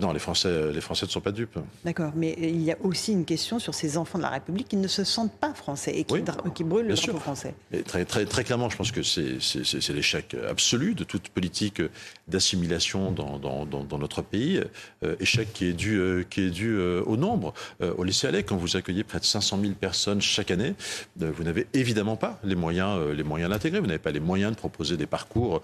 Non, 0.00 0.12
les 0.12 0.18
Français, 0.18 0.72
les 0.72 0.80
Français 0.80 1.06
ne 1.06 1.10
sont 1.10 1.20
pas 1.20 1.32
dupes. 1.32 1.58
D'accord, 1.84 2.12
mais 2.16 2.36
il 2.40 2.62
y 2.62 2.72
a 2.72 2.76
aussi 2.82 3.12
une 3.12 3.24
question 3.24 3.60
sur 3.60 3.74
ces 3.74 3.96
enfants 3.96 4.18
de 4.18 4.24
la 4.24 4.30
République 4.30 4.68
qui 4.68 4.76
ne 4.76 4.88
se 4.88 5.04
sentent 5.04 5.32
pas 5.32 5.54
français 5.54 5.92
et 5.94 6.04
qui, 6.04 6.14
oui, 6.14 6.24
qui 6.54 6.64
brûlent 6.64 6.86
le 6.86 6.94
drapeau 6.94 7.18
français. 7.18 7.54
Très, 7.86 8.04
très, 8.04 8.24
très 8.24 8.44
clairement, 8.44 8.68
je 8.68 8.76
pense 8.76 8.90
que 8.90 9.02
c'est 9.02 9.92
l'échec 9.92 10.36
absolu 10.48 10.94
de 10.94 11.04
toute 11.04 11.28
politique 11.28 11.82
d'assimilation 12.26 13.12
dans, 13.12 13.38
dans 13.38 13.59
dans, 13.66 13.98
notre 13.98 14.22
pays, 14.22 14.60
euh, 15.04 15.16
échec 15.20 15.52
qui 15.52 15.66
est 15.66 15.72
dû, 15.72 15.98
euh, 15.98 16.24
qui 16.28 16.42
est 16.42 16.50
dû 16.50 16.70
euh, 16.70 17.02
au 17.04 17.16
nombre. 17.16 17.52
au 17.80 18.04
lycée 18.04 18.26
Allais, 18.26 18.42
quand 18.42 18.56
vous 18.56 18.76
accueillez 18.76 19.04
près 19.04 19.18
de 19.18 19.24
500 19.24 19.58
000 19.60 19.72
personnes 19.74 20.20
chaque 20.20 20.50
année, 20.50 20.74
vous 21.16 21.42
n'avez 21.42 21.66
évidemment 21.74 22.16
pas 22.16 22.38
les 22.44 22.54
moyens, 22.54 22.98
les 23.14 23.22
moyens 23.22 23.50
d'intégrer. 23.50 23.80
Vous 23.80 23.86
n'avez 23.86 23.98
pas 23.98 24.10
les 24.10 24.20
moyens 24.20 24.52
de 24.52 24.56
proposer 24.56 24.96
des 24.96 25.06
parcours 25.06 25.62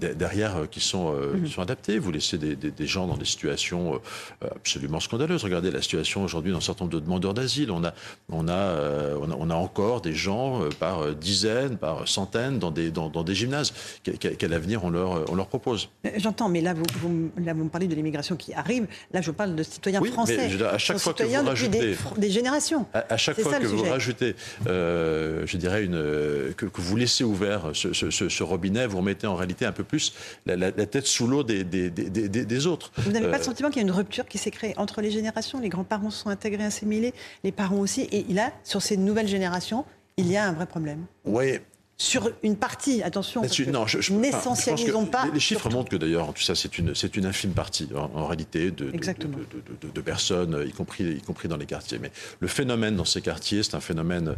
derrière 0.00 0.68
qui 0.70 0.80
sont, 0.80 1.12
mhm. 1.12 1.44
qui 1.44 1.52
sont 1.52 1.62
adaptés. 1.62 1.98
Vous 1.98 2.10
laissez 2.10 2.38
des, 2.38 2.56
des, 2.56 2.86
gens 2.86 3.06
dans 3.06 3.16
des 3.16 3.24
situations 3.24 4.00
absolument 4.42 5.00
scandaleuses. 5.00 5.44
Regardez 5.44 5.70
la 5.70 5.82
situation 5.82 6.24
aujourd'hui 6.24 6.52
dans 6.52 6.58
un 6.58 6.62
certain 6.62 6.84
nombre 6.84 6.94
de 6.94 7.00
demandeurs 7.00 7.34
d'asile. 7.34 7.70
On 7.70 7.84
a, 7.84 7.94
on, 8.30 8.48
a, 8.48 9.14
on, 9.20 9.50
a, 9.50 9.54
encore 9.54 10.00
des 10.00 10.14
gens 10.14 10.60
par 10.78 11.14
dizaines, 11.14 11.76
par 11.76 12.08
centaines 12.08 12.58
dans 12.58 12.70
des, 12.70 12.90
dans, 12.90 13.08
dans 13.08 13.22
des 13.22 13.34
gymnases. 13.34 13.72
Quel, 14.02 14.18
quel, 14.18 14.52
avenir 14.52 14.84
on 14.84 14.90
leur, 14.90 15.30
on 15.30 15.34
leur 15.34 15.46
propose? 15.46 15.90
J'entends, 16.18 16.48
mais 16.48 16.60
là 16.60 16.74
vous, 16.74 16.84
vous, 17.00 17.30
là, 17.42 17.54
vous 17.54 17.64
me 17.64 17.68
parlez 17.68 17.86
de 17.86 17.94
l'immigration 17.94 18.36
qui 18.36 18.52
arrive. 18.52 18.86
Là, 19.12 19.20
je 19.20 19.30
parle 19.30 19.54
de 19.54 19.62
citoyens 19.62 20.02
français. 20.02 20.48
Mais 20.58 20.62
à 20.64 20.78
chaque 20.78 20.98
fois 20.98 21.14
que 21.14 21.22
vous 21.22 21.44
rajoutez. 21.44 21.96
Des, 22.16 22.30
générations. 22.30 22.86
À, 22.92 23.16
chaque 23.16 23.40
fois 23.40 23.58
que 23.58 23.66
vous 23.66 23.82
rajoutez, 23.84 24.34
euh, 24.66 25.44
je 25.46 25.56
dirais, 25.56 25.84
une, 25.84 26.52
que, 26.56 26.66
que, 26.66 26.80
vous 26.80 26.96
laissez 26.96 27.24
ouvert 27.24 27.70
ce, 27.72 27.92
ce, 27.92 28.10
ce, 28.10 28.42
robinet, 28.42 28.86
vous 28.86 28.98
remettez 28.98 29.26
en 29.26 29.34
réalité 29.34 29.64
un 29.64 29.72
peu 29.72 29.84
plus 29.84 30.12
la, 30.46 30.56
la, 30.56 30.70
la 30.70 30.86
tête 30.86 31.06
sous 31.06 31.26
l'eau 31.26 31.42
des, 31.42 31.64
des, 31.64 31.90
des, 31.90 32.28
des, 32.28 32.66
autres. 32.66 32.92
Vous 32.98 33.12
n'avez 33.12 33.26
euh... 33.26 33.30
pas 33.30 33.38
le 33.38 33.44
sentiment 33.44 33.68
qu'il 33.70 33.82
y 33.82 33.84
a 33.84 33.88
une 33.88 33.94
rupture 33.94 34.26
qui 34.26 34.38
s'est 34.38 34.50
créée 34.50 34.74
entre 34.76 35.00
les 35.00 35.10
générations? 35.10 35.60
Les 35.60 35.68
grands-parents 35.68 36.10
sont 36.10 36.28
intégrés, 36.28 36.64
assimilés, 36.64 37.14
les 37.44 37.52
parents 37.52 37.78
aussi. 37.78 38.08
Et 38.12 38.24
là, 38.32 38.52
sur 38.64 38.82
ces 38.82 38.96
nouvelles 38.96 39.28
générations, 39.28 39.84
il 40.16 40.30
y 40.30 40.36
a 40.36 40.44
un 40.44 40.52
vrai 40.52 40.66
problème. 40.66 41.06
Oui, 41.24 41.58
sur 42.00 42.30
une 42.44 42.56
partie, 42.56 43.02
attention, 43.02 43.42
n'essentialisons 43.42 45.06
pas. 45.06 45.26
Les, 45.34 45.40
chiffres 45.40 45.68
montrent 45.68 45.90
que 45.90 45.96
d'ailleurs, 45.96 46.32
tout 46.32 46.42
ça, 46.42 46.54
c'est 46.54 46.78
une, 46.78 46.94
c'est 46.94 47.16
une 47.16 47.26
infime 47.26 47.50
partie 47.50 47.88
en, 47.92 48.24
réalité 48.24 48.70
de, 48.70 48.92
de, 48.92 49.88
de, 49.92 50.00
personnes, 50.00 50.64
y 50.64 50.70
compris, 50.70 51.04
y 51.04 51.20
compris 51.20 51.48
dans 51.48 51.56
les 51.56 51.66
quartiers. 51.66 51.98
Mais 51.98 52.12
le 52.38 52.46
phénomène 52.46 52.94
dans 52.94 53.04
ces 53.04 53.20
quartiers, 53.20 53.64
c'est 53.64 53.74
un 53.74 53.80
phénomène 53.80 54.36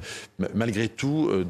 malgré 0.54 0.88
tout 0.88 1.28
euh, 1.28 1.44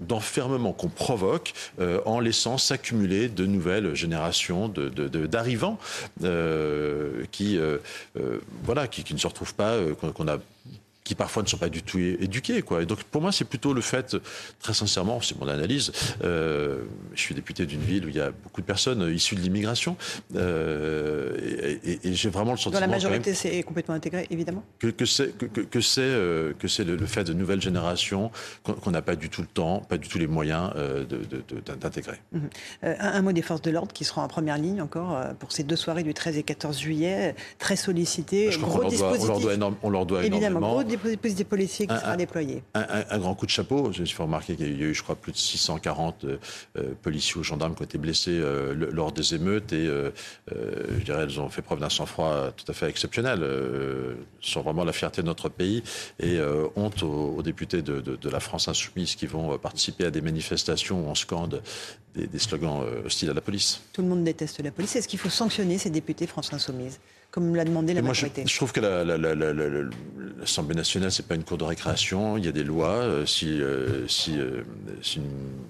d'enfermement 0.00 0.72
qu'on 0.72 0.88
provoque 0.88 1.52
euh, 1.78 2.00
en 2.06 2.18
laissant 2.18 2.58
s'accumuler 2.58 3.28
de 3.28 3.46
nouvelles 3.46 3.94
générations 3.94 4.66
d'arrivants 4.68 5.78
euh, 6.24 7.24
qui, 7.30 7.56
euh, 7.56 7.78
voilà, 8.64 8.88
qui, 8.88 9.04
qui, 9.04 9.14
ne 9.14 9.18
se 9.20 9.28
retrouvent 9.28 9.54
pas, 9.54 9.78
qu'on 10.00 10.26
a 10.26 10.38
qui 11.04 11.14
parfois 11.14 11.42
ne 11.42 11.48
sont 11.48 11.56
pas 11.56 11.68
du 11.68 11.82
tout 11.82 11.98
éduqués. 11.98 12.62
Quoi. 12.62 12.82
Et 12.82 12.86
donc 12.86 13.02
pour 13.04 13.20
moi, 13.20 13.32
c'est 13.32 13.44
plutôt 13.44 13.72
le 13.72 13.80
fait, 13.80 14.16
très 14.60 14.74
sincèrement, 14.74 15.20
c'est 15.20 15.38
mon 15.38 15.48
analyse, 15.48 15.92
euh, 16.22 16.82
je 17.14 17.20
suis 17.20 17.34
député 17.34 17.66
d'une 17.66 17.80
ville 17.80 18.06
où 18.06 18.08
il 18.08 18.14
y 18.14 18.20
a 18.20 18.30
beaucoup 18.30 18.60
de 18.60 18.66
personnes 18.66 19.12
issues 19.12 19.34
de 19.34 19.40
l'immigration, 19.40 19.96
euh, 20.36 21.36
et, 21.84 22.12
j'ai 22.12 22.28
vraiment 22.28 22.52
le 22.52 22.56
sentiment... 22.56 22.80
Dans 22.80 22.86
la 22.86 22.92
majorité, 22.92 23.34
c'est 23.34 23.62
complètement 23.62 23.94
intégré, 23.94 24.26
évidemment 24.30 24.62
Que, 24.78 24.88
que 24.88 25.04
c'est 25.06 25.36
que, 25.36 25.46
que, 25.46 25.80
c'est 25.80 26.00
euh, 26.02 26.52
que 26.58 26.82
le, 26.82 27.06
fait 27.06 27.24
de 27.24 27.32
nouvelles 27.32 27.60
générations 27.60 28.30
qu'on 28.62 28.90
n'a 28.90 29.02
pas 29.02 29.16
du 29.16 29.28
tout 29.28 29.40
le 29.40 29.46
temps, 29.46 29.80
pas 29.80 29.98
du 29.98 30.08
tout 30.08 30.18
les 30.18 30.26
moyens 30.26 30.72
d'intégrer. 31.80 32.20
Mmh. 32.32 32.38
un, 32.82 32.94
un, 32.98 33.22
mot 33.22 33.32
des 33.32 33.42
forces 33.42 33.62
de 33.62 33.70
l'ordre 33.70 33.92
qui 33.92 34.04
seront 34.04 34.22
en 34.22 34.28
première 34.28 34.58
ligne 34.58 34.80
encore 34.80 35.16
pour 35.38 35.52
ces 35.52 35.64
deux 35.64 35.76
soirées 35.76 36.02
du 36.02 36.14
13 36.14 36.36
et 36.38 36.42
14 36.42 36.78
juillet, 36.78 37.34
très 37.58 37.76
sollicitées, 37.76 38.50
gros 38.60 38.84
dispositifs. 38.84 39.28
on, 39.30 39.40
leur 39.40 39.56
doit, 39.58 39.72
on 39.82 39.90
leur 39.90 40.06
doit 40.06 40.24
évidemment, 40.24 40.82
des 40.96 41.44
policiers 41.44 41.86
qui 41.86 41.94
sera 41.94 42.16
déployé. 42.16 42.62
Un, 42.74 43.18
grand 43.18 43.34
coup 43.34 43.46
de 43.46 43.50
chapeau. 43.50 43.92
Je 43.92 44.00
me 44.00 44.06
suis 44.06 44.16
fait 44.16 44.22
remarquer 44.22 44.56
qu'il 44.56 44.78
y 44.78 44.82
a 44.82 44.86
eu, 44.86 44.94
je 44.94 45.02
crois, 45.02 45.16
plus 45.16 45.32
de 45.32 45.36
640 45.36 46.24
euh, 46.24 46.38
euh, 46.76 46.94
policiers 47.02 47.40
ou 47.40 47.44
gendarmes 47.44 47.74
qui 47.74 47.82
ont 47.82 47.84
été 47.84 47.98
blessés 47.98 48.38
euh, 48.38 48.74
lors 48.74 49.12
des 49.12 49.34
émeutes 49.34 49.72
et 49.72 49.86
je 50.50 51.04
dirais, 51.04 51.22
elles 51.22 51.40
ont 51.40 51.48
fait 51.48 51.62
preuve 51.62 51.80
d'un 51.80 51.88
sang-froid 51.88 52.52
tout 52.56 52.70
à 52.70 52.74
fait 52.74 52.88
exceptionnel. 52.88 53.44
sont 54.40 54.62
vraiment 54.62 54.84
la 54.84 54.92
fierté 54.92 55.22
de 55.22 55.26
notre 55.26 55.48
pays 55.48 55.82
et 56.20 56.38
honte 56.76 57.02
aux, 57.02 57.42
députés 57.42 57.82
de, 57.82 58.28
la 58.28 58.40
France 58.40 58.68
insoumise 58.68 59.14
qui 59.14 59.26
vont 59.26 59.58
participer 59.58 60.06
à 60.06 60.10
des 60.10 60.20
manifestations 60.20 61.06
où 61.06 61.10
on 61.10 61.14
scande 61.14 61.62
des, 62.14 62.26
des 62.26 62.38
slogans 62.38 62.84
hostiles 63.04 63.30
à 63.30 63.34
la 63.34 63.40
police. 63.40 63.80
Tout 63.92 64.02
le 64.02 64.08
monde 64.08 64.24
déteste 64.24 64.62
la 64.62 64.70
police. 64.70 64.96
Est-ce 64.96 65.08
qu'il 65.08 65.18
faut 65.18 65.30
sanctionner 65.30 65.78
ces 65.78 65.90
députés 65.90 66.26
France 66.26 66.52
insoumise? 66.52 66.98
Comme 67.32 67.56
l'a 67.56 67.64
demandé 67.64 67.94
la 67.94 68.02
majorité. 68.02 68.44
je, 68.46 68.56
trouve 68.56 68.72
que 68.72 68.80
l'Assemblée 70.38 70.74
nationale, 70.74 71.10
c'est 71.10 71.26
pas 71.26 71.34
une 71.34 71.44
cour 71.44 71.56
de 71.56 71.64
récréation. 71.64 72.36
Il 72.36 72.44
y 72.44 72.48
a 72.48 72.52
des 72.52 72.62
lois. 72.62 72.90
Euh, 72.90 73.24
si, 73.24 73.62
euh, 73.62 74.06
si, 74.06 74.38
euh, 74.38 74.62
une, 75.16 75.22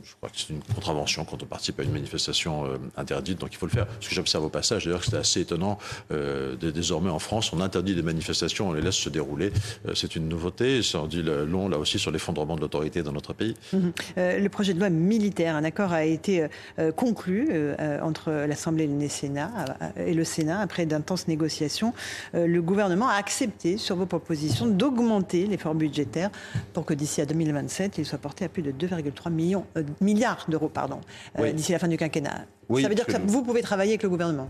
je 0.02 0.12
crois 0.16 0.28
que 0.28 0.36
c'est 0.38 0.50
une 0.50 0.62
contravention 0.74 1.24
quand 1.24 1.40
on 1.40 1.46
participe 1.46 1.78
à 1.78 1.84
une 1.84 1.92
manifestation 1.92 2.64
interdite, 2.96 3.38
donc 3.38 3.50
il 3.52 3.58
faut 3.58 3.66
le 3.66 3.72
faire. 3.72 3.86
Ce 4.00 4.08
que 4.08 4.14
j'observe 4.14 4.44
au 4.44 4.48
passage, 4.48 4.86
d'ailleurs, 4.86 5.04
c'était 5.04 5.18
assez 5.18 5.40
étonnant. 5.40 5.78
désormais, 6.60 7.10
en 7.10 7.20
France, 7.20 7.52
on 7.52 7.60
interdit 7.60 7.94
des 7.94 8.02
manifestations, 8.02 8.70
on 8.70 8.72
les 8.72 8.82
laisse 8.82 8.96
se 8.96 9.08
dérouler. 9.08 9.52
c'est 9.94 10.16
une 10.16 10.28
nouveauté. 10.28 10.82
Ça 10.82 11.02
en 11.02 11.06
dit 11.06 11.22
long, 11.22 11.68
là 11.68 11.78
aussi, 11.78 12.00
sur 12.00 12.10
l'effondrement 12.10 12.56
de 12.56 12.60
l'autorité 12.60 13.04
dans 13.04 13.12
notre 13.12 13.34
pays. 13.34 13.54
Mhm. 13.72 13.92
le 14.16 14.48
projet 14.48 14.74
de 14.74 14.80
loi 14.80 14.90
militaire, 14.90 15.54
un 15.54 15.64
accord 15.64 15.92
a 15.92 16.04
été 16.04 16.48
conclu 16.96 17.50
entre 18.02 18.32
l'Assemblée 18.32 18.84
et 18.84 20.14
le 20.14 20.24
Sénat 20.24 20.60
après 20.60 20.86
d'intenses 20.86 21.28
négociations 21.28 21.51
euh, 22.34 22.46
le 22.46 22.62
gouvernement 22.62 23.08
a 23.08 23.14
accepté, 23.14 23.76
sur 23.76 23.96
vos 23.96 24.06
propositions, 24.06 24.66
d'augmenter 24.66 25.46
l'effort 25.46 25.74
budgétaire 25.74 26.30
pour 26.72 26.84
que 26.84 26.94
d'ici 26.94 27.20
à 27.20 27.26
2027, 27.26 27.98
il 27.98 28.06
soit 28.06 28.18
porté 28.18 28.44
à 28.44 28.48
plus 28.48 28.62
de 28.62 28.72
2,3 28.72 29.30
millions 29.30 29.64
euh, 29.76 29.82
milliards 30.00 30.46
d'euros, 30.48 30.68
pardon, 30.68 31.00
euh, 31.38 31.52
d'ici 31.52 31.72
la 31.72 31.78
fin 31.78 31.88
du 31.88 31.96
quinquennat. 31.96 32.46
ça 32.70 32.88
veut 32.88 32.94
dire 32.94 33.06
que 33.06 33.18
vous 33.26 33.42
pouvez 33.42 33.62
travailler 33.62 33.92
avec 33.92 34.02
le 34.02 34.08
gouvernement? 34.08 34.48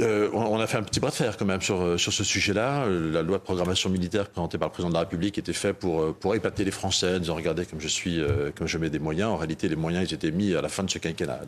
Euh, 0.00 0.30
on 0.32 0.58
a 0.58 0.66
fait 0.66 0.78
un 0.78 0.82
petit 0.82 1.00
bras 1.00 1.10
de 1.10 1.14
fer 1.14 1.36
quand 1.36 1.44
même 1.44 1.60
sur, 1.60 1.80
euh, 1.80 1.98
sur 1.98 2.12
ce 2.12 2.24
sujet-là. 2.24 2.84
Euh, 2.84 3.12
la 3.12 3.22
loi 3.22 3.38
de 3.38 3.42
programmation 3.42 3.90
militaire 3.90 4.28
présentée 4.28 4.56
par 4.56 4.68
le 4.68 4.72
président 4.72 4.88
de 4.88 4.94
la 4.94 5.00
République 5.00 5.36
était 5.36 5.52
faite 5.52 5.76
pour, 5.76 6.14
pour 6.14 6.34
épater 6.34 6.64
les 6.64 6.70
Français, 6.70 7.16
en 7.16 7.18
disant 7.18 7.34
regardez 7.34 7.66
comme 7.66 7.80
je 7.80 7.88
suis, 7.88 8.20
comme 8.56 8.66
je 8.66 8.78
mets 8.78 8.90
des 8.90 8.98
moyens. 8.98 9.30
En 9.30 9.36
réalité, 9.36 9.68
les 9.68 9.76
moyens 9.76 10.10
ils 10.10 10.14
étaient 10.14 10.30
mis 10.30 10.54
à 10.54 10.62
la 10.62 10.68
fin 10.68 10.82
de 10.82 10.90
ce 10.90 10.98
quinquennat. 10.98 11.40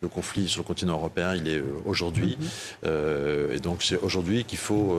Le, 0.00 0.08
conflit 0.08 0.48
sur 0.48 0.62
le 0.62 0.66
continent 0.66 0.94
européen, 0.94 1.34
il 1.34 1.48
est 1.48 1.62
aujourd'hui, 1.84 2.38
mm-hmm. 2.40 3.54
et 3.54 3.60
donc 3.60 3.82
c'est 3.82 3.98
aujourd'hui 3.98 4.44
qu'il 4.44 4.58
faut 4.58 4.98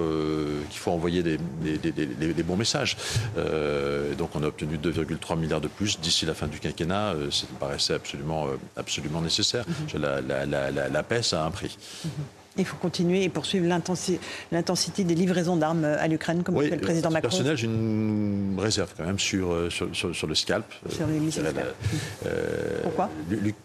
qu'il 0.70 0.80
faut 0.80 0.92
envoyer 0.92 1.24
les, 1.24 1.38
les, 1.64 2.44
bons 2.44 2.56
messages. 2.56 2.96
et 3.38 4.16
donc 4.16 4.36
on 4.36 4.44
a 4.44 4.48
obtenu 4.48 4.78
2,3 4.78 5.38
milliards 5.38 5.62
de 5.62 5.68
plus 5.68 6.00
d'ici 6.00 6.26
la 6.26 6.34
fin 6.34 6.48
du 6.48 6.60
quinquennat. 6.60 7.16
ça 7.32 7.48
me 7.52 7.60
paraissait 7.60 7.94
absolument 7.94 8.48
absolument 8.78 9.22
nécessaire. 9.22 9.66
Mm-hmm. 9.66 10.00
La, 10.00 10.46
la, 10.46 10.90
la, 10.90 11.04
paix, 11.04 11.24
ça 11.24 11.44
a 11.44 11.48
un 11.48 11.52
prix. 11.52 11.76
Mm-hmm. 12.06 12.39
Il 12.60 12.66
faut 12.66 12.78
continuer 12.78 13.24
et 13.24 13.30
poursuivre 13.30 13.68
l'intensité 13.68 15.04
des 15.04 15.16
livraisons 15.16 15.56
d'armes 15.56 15.86
à 15.86 16.08
l'Ukraine, 16.08 16.44
comme 16.44 16.58
oui, 16.58 16.70
le 16.70 16.78
président 16.78 17.10
Macron. 17.10 17.30
Personnel, 17.30 17.58
j'ai 17.58 17.66
une 17.68 18.58
réserve 18.58 18.94
quand 18.98 19.06
même 19.06 19.20
sur, 19.20 19.52
euh, 19.52 19.70
sur, 19.70 20.28
le 20.28 20.36
scalp. 20.36 20.66
Sur 20.90 21.08
les 21.08 21.20
missiles 21.20 21.44
euh, 22.26 22.80
Pourquoi 22.84 23.10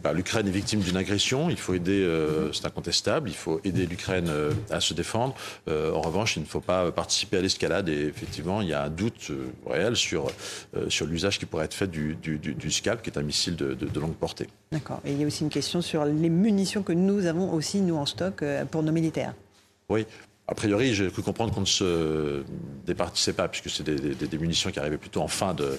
bah, 0.02 0.12
L'Ukraine 0.12 0.46
est 0.46 0.52
victime 0.52 0.80
d'une 0.80 0.96
agression. 0.96 1.50
Il 1.50 1.56
faut 1.56 1.74
aider, 1.74 2.02
euh, 2.02 2.52
c'est 2.52 2.66
incontestable, 2.66 3.28
il 3.28 3.34
faut 3.34 3.60
aider 3.64 3.86
l'Ukraine 3.86 4.30
à 4.70 4.80
se 4.80 4.94
défendre. 4.94 5.34
en 5.68 6.00
revanche, 6.00 6.36
il 6.36 6.42
ne 6.42 6.46
faut 6.46 6.60
pas 6.60 6.92
participer 6.92 7.38
à 7.38 7.40
l'escalade. 7.40 7.88
Et 7.88 8.06
effectivement, 8.06 8.62
il 8.62 8.68
y 8.68 8.74
a 8.74 8.84
un 8.84 8.90
doute 8.90 9.30
réel 9.66 9.96
sur, 9.96 10.30
sur 10.88 11.06
l'usage 11.06 11.38
qui 11.38 11.46
pourrait 11.46 11.64
être 11.64 11.74
fait 11.74 11.90
du, 11.90 12.16
du, 12.16 12.70
scalp, 12.70 13.02
qui 13.02 13.10
est 13.10 13.18
un 13.18 13.22
missile 13.22 13.56
de, 13.56 13.74
de 13.74 14.00
longue 14.00 14.14
portée. 14.14 14.46
D'accord. 14.74 15.00
Et 15.06 15.12
il 15.12 15.20
y 15.20 15.24
a 15.24 15.26
aussi 15.26 15.42
une 15.42 15.50
question 15.50 15.80
sur 15.80 16.04
les 16.04 16.28
munitions 16.28 16.82
que 16.82 16.92
nous 16.92 17.24
avons 17.24 17.54
aussi, 17.54 17.80
nous, 17.80 17.96
en 17.96 18.04
stock 18.04 18.44
pour 18.70 18.82
nos 18.82 18.92
militaires. 18.92 19.34
Oui, 19.88 20.04
a 20.46 20.54
priori, 20.54 20.92
j'ai 20.92 21.10
cru 21.10 21.22
comprendre 21.22 21.54
qu'on 21.54 21.62
ne 21.62 21.66
se 21.66 22.44
départissait 22.84 23.32
pas, 23.32 23.48
puisque 23.48 23.70
c'est 23.70 23.82
des, 23.82 24.38
munitions 24.38 24.70
qui 24.70 24.78
arrivaient 24.78 24.98
plutôt 24.98 25.22
en 25.22 25.28
fin 25.28 25.54
de, 25.54 25.78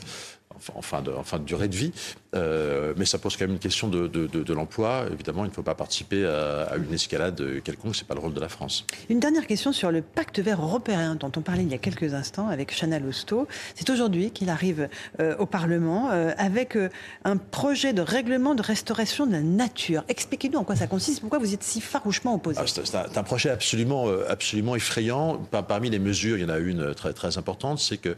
en 0.73 0.81
fin 0.81 1.01
de, 1.01 1.11
en 1.11 1.23
fin 1.23 1.39
de 1.39 1.43
durée 1.43 1.67
de 1.67 1.75
vie. 1.75 1.91
Euh, 2.35 2.93
mais 2.97 3.05
ça 3.05 3.17
pose 3.17 3.37
quand 3.37 3.45
même 3.45 3.53
une 3.53 3.59
question 3.59 3.87
de, 3.87 4.07
de, 4.07 4.53
l'emploi. 4.53 5.05
Évidemment, 5.11 5.45
il 5.45 5.49
ne 5.49 5.53
faut 5.53 5.63
pas 5.63 5.75
participer 5.75 6.25
à, 6.25 6.75
une 6.77 6.93
escalade 6.93 7.61
quelconque. 7.63 7.95
C'est 7.95 8.07
pas 8.07 8.13
le 8.13 8.19
rôle 8.19 8.33
de 8.33 8.39
la 8.39 8.49
France. 8.49 8.85
Une 9.09 9.19
dernière 9.19 9.47
question 9.47 9.71
sur 9.71 9.91
le 9.91 10.01
pacte 10.01 10.39
vert 10.39 10.61
européen 10.61 11.15
dont 11.15 11.31
on 11.35 11.41
parlait 11.41 11.63
il 11.63 11.71
y 11.71 11.73
a 11.73 11.77
quelques 11.77 12.13
instants 12.13 12.47
avec 12.47 12.71
Chana 12.77 12.99
Lousteau. 12.99 13.47
C'est 13.75 13.89
aujourd'hui 13.89 14.31
qu'il 14.31 14.49
arrive 14.49 14.89
euh, 15.19 15.35
au 15.37 15.45
Parlement 15.45 16.09
euh, 16.11 16.31
avec 16.37 16.77
un 17.23 17.37
projet 17.37 17.93
de 17.93 18.01
règlement 18.01 18.55
de 18.55 18.61
restauration 18.61 19.25
de 19.25 19.31
la 19.31 19.41
nature. 19.41 20.03
Expliquez-nous 20.07 20.59
en 20.59 20.63
quoi 20.63 20.75
ça 20.75 20.87
consiste. 20.87 21.21
Pourquoi 21.21 21.39
vous 21.39 21.53
êtes 21.53 21.63
si 21.63 21.81
farouchement 21.81 22.35
opposé 22.35 22.59
ah, 22.61 22.67
C'est 22.67 23.17
un, 23.17 23.23
projet 23.23 23.49
absolument, 23.49 24.07
absolument 24.27 24.75
effrayant. 24.75 25.37
Parmi 25.67 25.89
les 25.89 25.99
mesures, 25.99 26.37
il 26.37 26.43
y 26.43 26.45
en 26.45 26.49
a 26.49 26.57
une 26.57 26.93
très, 26.93 27.13
très 27.13 27.37
importante, 27.37 27.79
c'est 27.79 27.97
que 27.97 28.15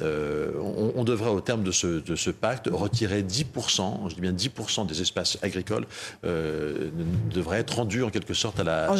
on, 0.00 0.92
on 0.96 1.04
devrait, 1.04 1.30
au 1.30 1.40
terme 1.40 1.62
de 1.62 1.72
ce, 1.74 1.86
de 1.86 2.16
ce 2.16 2.30
pacte, 2.30 2.68
retirer 2.72 3.22
10%, 3.22 4.08
je 4.08 4.14
dis 4.14 4.20
bien 4.20 4.32
10% 4.32 4.86
des 4.86 5.02
espaces 5.02 5.38
agricoles 5.42 5.86
euh, 6.24 6.90
devraient 7.32 7.58
être 7.58 7.76
rendus 7.76 8.02
en 8.02 8.10
quelque 8.10 8.34
sorte 8.34 8.60
à 8.60 8.64
la, 8.64 8.90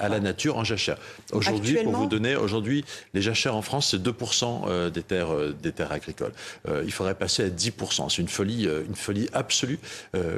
à, 0.00 0.08
la 0.08 0.20
nature 0.20 0.56
en 0.56 0.64
jachère. 0.64 0.96
Aujourd'hui, 1.32 1.74
pour 1.82 1.92
vous 1.92 2.06
donner, 2.06 2.36
aujourd'hui, 2.36 2.84
les 3.14 3.22
jachères 3.22 3.56
en 3.56 3.62
France, 3.62 3.88
c'est 3.90 4.02
2% 4.02 4.62
euh, 4.68 4.90
des 4.90 5.02
terres, 5.02 5.34
euh, 5.34 5.54
des 5.62 5.72
terres 5.72 5.92
agricoles. 5.92 6.32
il 6.84 6.92
faudrait 6.92 7.14
passer 7.14 7.44
à 7.44 7.48
10%. 7.48 8.08
C'est 8.08 8.22
une 8.22 8.28
folie, 8.28 8.64
une 8.64 8.94
folie 8.94 9.28
absolue. 9.32 9.78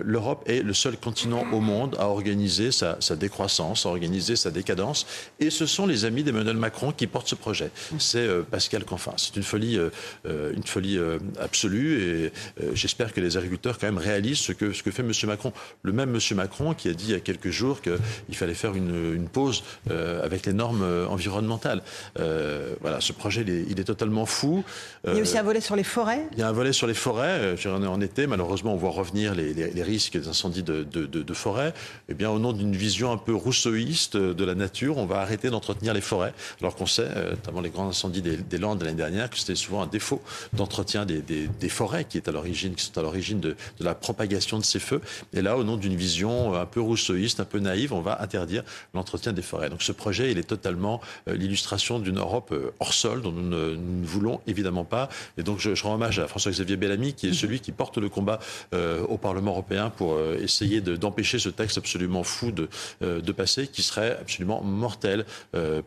L'Europe 0.03 0.43
est 0.47 0.63
le 0.63 0.73
seul 0.73 0.97
continent 0.97 1.45
au 1.53 1.61
monde 1.61 1.97
à 1.99 2.09
organiser 2.09 2.73
sa, 2.73 2.97
sa, 3.01 3.17
décroissance, 3.17 3.87
à 3.87 3.91
organiser 3.91 4.37
sa 4.37 4.51
décadence. 4.51 5.07
Et 5.41 5.51
ce 5.51 5.67
sont 5.67 5.87
les 5.87 6.05
amis 6.05 6.23
d'Emmanuel 6.23 6.57
Macron 6.57 6.93
qui 6.93 7.07
portent 7.07 7.29
ce 7.29 7.35
projet. 7.35 7.71
C'est 7.99 8.27
Pascal 8.51 8.85
Canfin. 8.85 9.15
C'est 9.17 9.37
une 9.37 9.43
folie, 9.43 9.79
une 10.25 10.65
folie 10.65 10.99
absolue 11.39 11.82
et 11.91 12.33
euh, 12.63 12.71
j'espère 12.75 13.13
que 13.13 13.21
les 13.21 13.37
agriculteurs 13.37 13.79
quand 13.79 13.87
même 13.87 13.99
réalisent 13.99 14.39
ce 14.39 14.53
que, 14.53 14.73
ce 14.73 14.83
que 14.83 14.91
fait 14.91 15.03
M. 15.03 15.13
Macron. 15.27 15.53
Le 15.83 15.93
même 15.93 16.15
M. 16.15 16.37
Macron 16.37 16.75
qui 16.75 16.89
a 16.89 16.93
dit 16.93 17.07
il 17.09 17.11
y 17.13 17.15
a 17.15 17.21
quelques 17.21 17.51
jours 17.51 17.81
qu'il 17.81 18.37
fallait 18.37 18.55
faire 18.55 18.75
une, 18.75 19.15
une 19.15 19.29
pause 19.29 19.63
euh, 19.91 20.25
avec 20.25 20.47
les 20.47 20.53
normes 20.53 20.83
euh, 20.83 21.07
environnementales. 21.07 21.83
voilà, 22.17 23.01
ce 23.01 23.13
projet, 23.13 23.43
il 23.43 23.79
est, 23.81 23.85
totalement 23.85 24.27
fou. 24.27 24.65
Il 25.07 25.15
y 25.15 25.19
a 25.19 25.23
aussi 25.23 25.37
un 25.37 25.43
volet 25.43 25.61
sur 25.61 25.75
les 25.75 25.83
forêts? 25.83 26.25
Il 26.33 26.39
y 26.39 26.43
a 26.43 26.49
un 26.49 26.53
volet 26.53 26.73
sur 26.73 26.87
les 26.87 26.95
forêts. 26.95 27.57
En 27.67 28.01
été, 28.01 28.27
malheureusement, 28.27 28.75
on 28.75 28.77
voit 28.77 28.91
revenir 28.91 29.35
les, 29.35 29.53
les, 29.53 29.83
risques 29.83 30.17
des 30.17 30.29
incendies 30.29 30.63
de, 30.63 30.85
de, 30.85 31.07
de, 31.07 31.35
forêt. 31.35 31.75
Eh 32.09 32.15
bien, 32.15 32.31
au 32.31 32.39
nom 32.39 32.53
d'une 32.53 32.77
vision 32.77 33.11
un 33.11 33.17
peu 33.17 33.35
rousseauiste 33.35 34.17
de 34.17 34.45
la 34.45 34.55
nature, 34.55 34.99
on 34.99 35.07
va 35.07 35.17
arrêter 35.21 35.51
d'entretenir 35.51 35.95
les 35.95 36.01
forêts. 36.01 36.33
Alors 36.61 36.77
qu'on 36.77 36.87
sait, 36.87 37.09
notamment 37.31 37.61
les 37.61 37.71
grands 37.71 37.89
incendies 37.89 38.23
des, 38.23 38.37
des 38.37 38.59
Landes 38.59 38.83
l'année 38.83 38.97
dernière, 38.97 39.29
que 39.29 39.39
c'était 39.39 39.57
souvent 39.57 39.83
un 39.83 39.87
défaut 39.87 40.23
d'entretien 40.53 41.05
des, 41.05 41.23
des, 41.23 41.49
des 41.49 41.69
forêts 41.73 42.05
qui 42.05 42.19
est 42.19 42.29
à 42.29 42.33
sont 42.77 42.99
à 42.99 43.03
l'origine 43.03 43.41
de, 43.41 43.57
la 43.81 43.95
propagation 43.95 44.59
de 44.59 44.65
ces 44.65 44.79
feux. 44.79 45.01
Et 45.33 45.43
là, 45.43 45.57
au 45.57 45.65
nom 45.65 45.77
d'une 45.77 45.97
vision 45.97 46.55
un 46.55 46.67
peu 46.67 46.81
rousseauiste, 46.81 47.41
un 47.41 47.45
peu 47.45 47.59
naïve, 47.59 47.93
on 47.93 48.01
va 48.01 48.21
interdire 48.23 48.63
l'entretien 48.95 49.33
des 49.33 49.43
forêts. 49.43 49.71
Donc 49.71 49.83
ce 49.83 49.93
projet, 49.93 50.31
il 50.31 50.39
est 50.39 50.49
totalement 50.49 51.01
euh, 51.29 51.35
l'illustration 51.35 51.99
d'une 51.99 52.19
Europe 52.19 52.51
euh, 52.53 52.73
hors 52.81 52.95
sol 52.95 53.23
dont 53.23 53.33
nous 53.33 53.49
ne, 53.49 53.77
voulons 54.05 54.41
évidemment 54.47 54.85
pas. 54.85 55.09
Et 55.39 55.43
donc 55.43 55.59
je, 55.59 55.83
rends 55.83 55.95
hommage 55.95 56.19
à 56.19 56.29
François-Xavier 56.29 56.77
Bellamy, 56.77 57.15
qui 57.15 57.29
est 57.29 57.33
celui 57.33 57.61
qui 57.61 57.73
porte 57.73 57.99
le 57.99 58.09
combat 58.09 58.39
euh, 58.75 59.03
au 59.07 59.19
Parlement 59.19 59.53
européen 59.53 59.91
pour 59.91 60.19
essayer 60.41 60.81
d'empêcher 60.81 61.39
ce 61.39 61.49
texte 61.49 61.79
absolument 61.79 62.23
fou 62.23 62.53
de, 62.53 63.33
passer, 63.33 63.67
qui 63.67 63.83
serait 63.83 64.19
absolument 64.21 64.63
mortel 64.63 65.25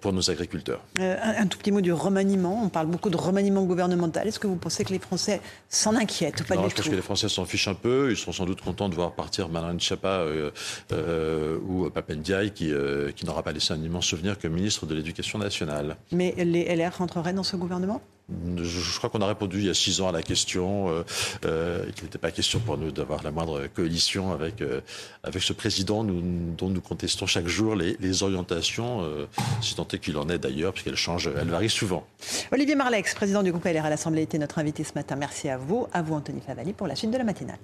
pour 0.02 0.14
nos 0.14 0.30
agriculteurs. 0.32 0.82
Un, 1.00 1.48
tout 1.48 1.58
petit 1.58 1.72
mot 1.72 1.82
du 1.82 1.94
remaniement. 1.94 2.62
On 2.64 2.70
parle 2.70 2.88
beaucoup 2.88 3.10
de 3.10 3.18
remaniement 3.18 3.64
gouvernemental. 3.64 4.28
Est-ce 4.28 4.40
que 4.40 4.48
vous 4.48 4.56
pensez 4.56 4.84
que 4.84 4.92
les 4.92 5.00
Français 5.00 5.42
s'en 5.76 5.96
inquiète 5.96 6.44
pas 6.44 6.56
non, 6.56 6.70
je 6.70 6.76
pense 6.76 6.88
que 6.88 6.96
les 6.96 7.02
Français 7.02 7.30
s'en 7.30 7.46
fichent 7.46 7.68
un 7.68 7.74
peu. 7.74 8.12
Ils 8.12 8.18
sont 8.18 8.32
sans 8.32 8.46
doute 8.46 8.62
contents 8.62 8.90
de 8.90 8.96
voir 8.96 9.14
partir 9.14 9.50
Marlène 9.50 9.80
Schiappa 9.80 10.20
euh, 10.20 10.52
euh, 10.92 11.60
ou 11.68 11.90
Papendiaï, 11.90 12.52
qui, 12.52 12.72
euh, 12.72 13.12
qui 13.12 13.26
n'aura 13.26 13.44
pas 13.44 13.52
laissé 13.52 13.74
un 13.74 13.82
immense 13.82 14.06
souvenir 14.06 14.40
comme 14.40 14.54
ministre 14.54 14.86
de 14.86 14.96
l'Éducation 14.96 15.38
nationale. 15.40 15.98
Mais 16.12 16.34
les 16.38 16.76
LR 16.76 16.98
rentreraient 16.98 17.34
dans 17.34 17.44
ce 17.44 17.56
gouvernement? 17.56 18.02
Je 18.30 18.98
crois 18.98 19.10
qu'on 19.10 19.22
a 19.22 19.28
répondu 19.28 19.60
il 19.60 19.66
y 19.66 19.70
a 19.70 19.74
six 19.74 20.02
ans 20.02 20.08
à 20.08 20.12
la 20.12 20.24
question 20.24 20.90
euh, 20.90 21.04
euh, 21.46 21.86
qu'il 21.92 22.06
n'était 22.06 22.18
pas 22.18 22.32
question 22.32 22.60
pour 22.60 22.78
nous 22.78 22.92
d'avoir 22.92 23.24
la 23.24 23.32
moindre 23.32 23.68
coalition 23.68 24.32
avec, 24.32 24.62
euh, 24.62 24.82
avec 25.24 25.44
ce 25.44 25.54
président 25.54 26.04
dont 26.04 26.70
nous 26.70 26.82
contestons 26.82 27.28
chaque 27.28 27.48
jour 27.48 27.76
les, 27.76 28.24
orientations, 28.24 29.02
euh, 29.02 29.28
si 29.62 29.76
tant 29.76 29.88
est 29.92 30.00
qu'il 30.00 30.18
en 30.18 30.30
est 30.30 30.40
d'ailleurs, 30.40 30.74
puisqu'elles 30.74 30.96
changent, 30.96 31.30
elles 31.38 31.50
varient 31.50 31.70
souvent. 31.70 32.06
Olivier 32.52 32.76
Marlex, 32.76 33.14
président 33.14 33.44
du 33.44 33.52
groupe 33.52 33.66
LR 33.66 33.86
à 33.86 33.90
l'Assemblée, 33.90 34.22
était 34.22 34.38
notre 34.38 34.60
invité 34.60 34.84
ce 34.84 34.94
matin. 34.96 35.16
Merci 35.16 35.50
à 35.50 35.58
vous, 35.58 35.88
à 35.94 36.02
vous 36.02 36.16
Anthony 36.16 36.42
Favali 36.42 36.74
pour 36.74 36.88
la 36.88 36.96
suite 36.96 37.12
de 37.12 37.18
la 37.18 37.24
matinale. 37.24 37.60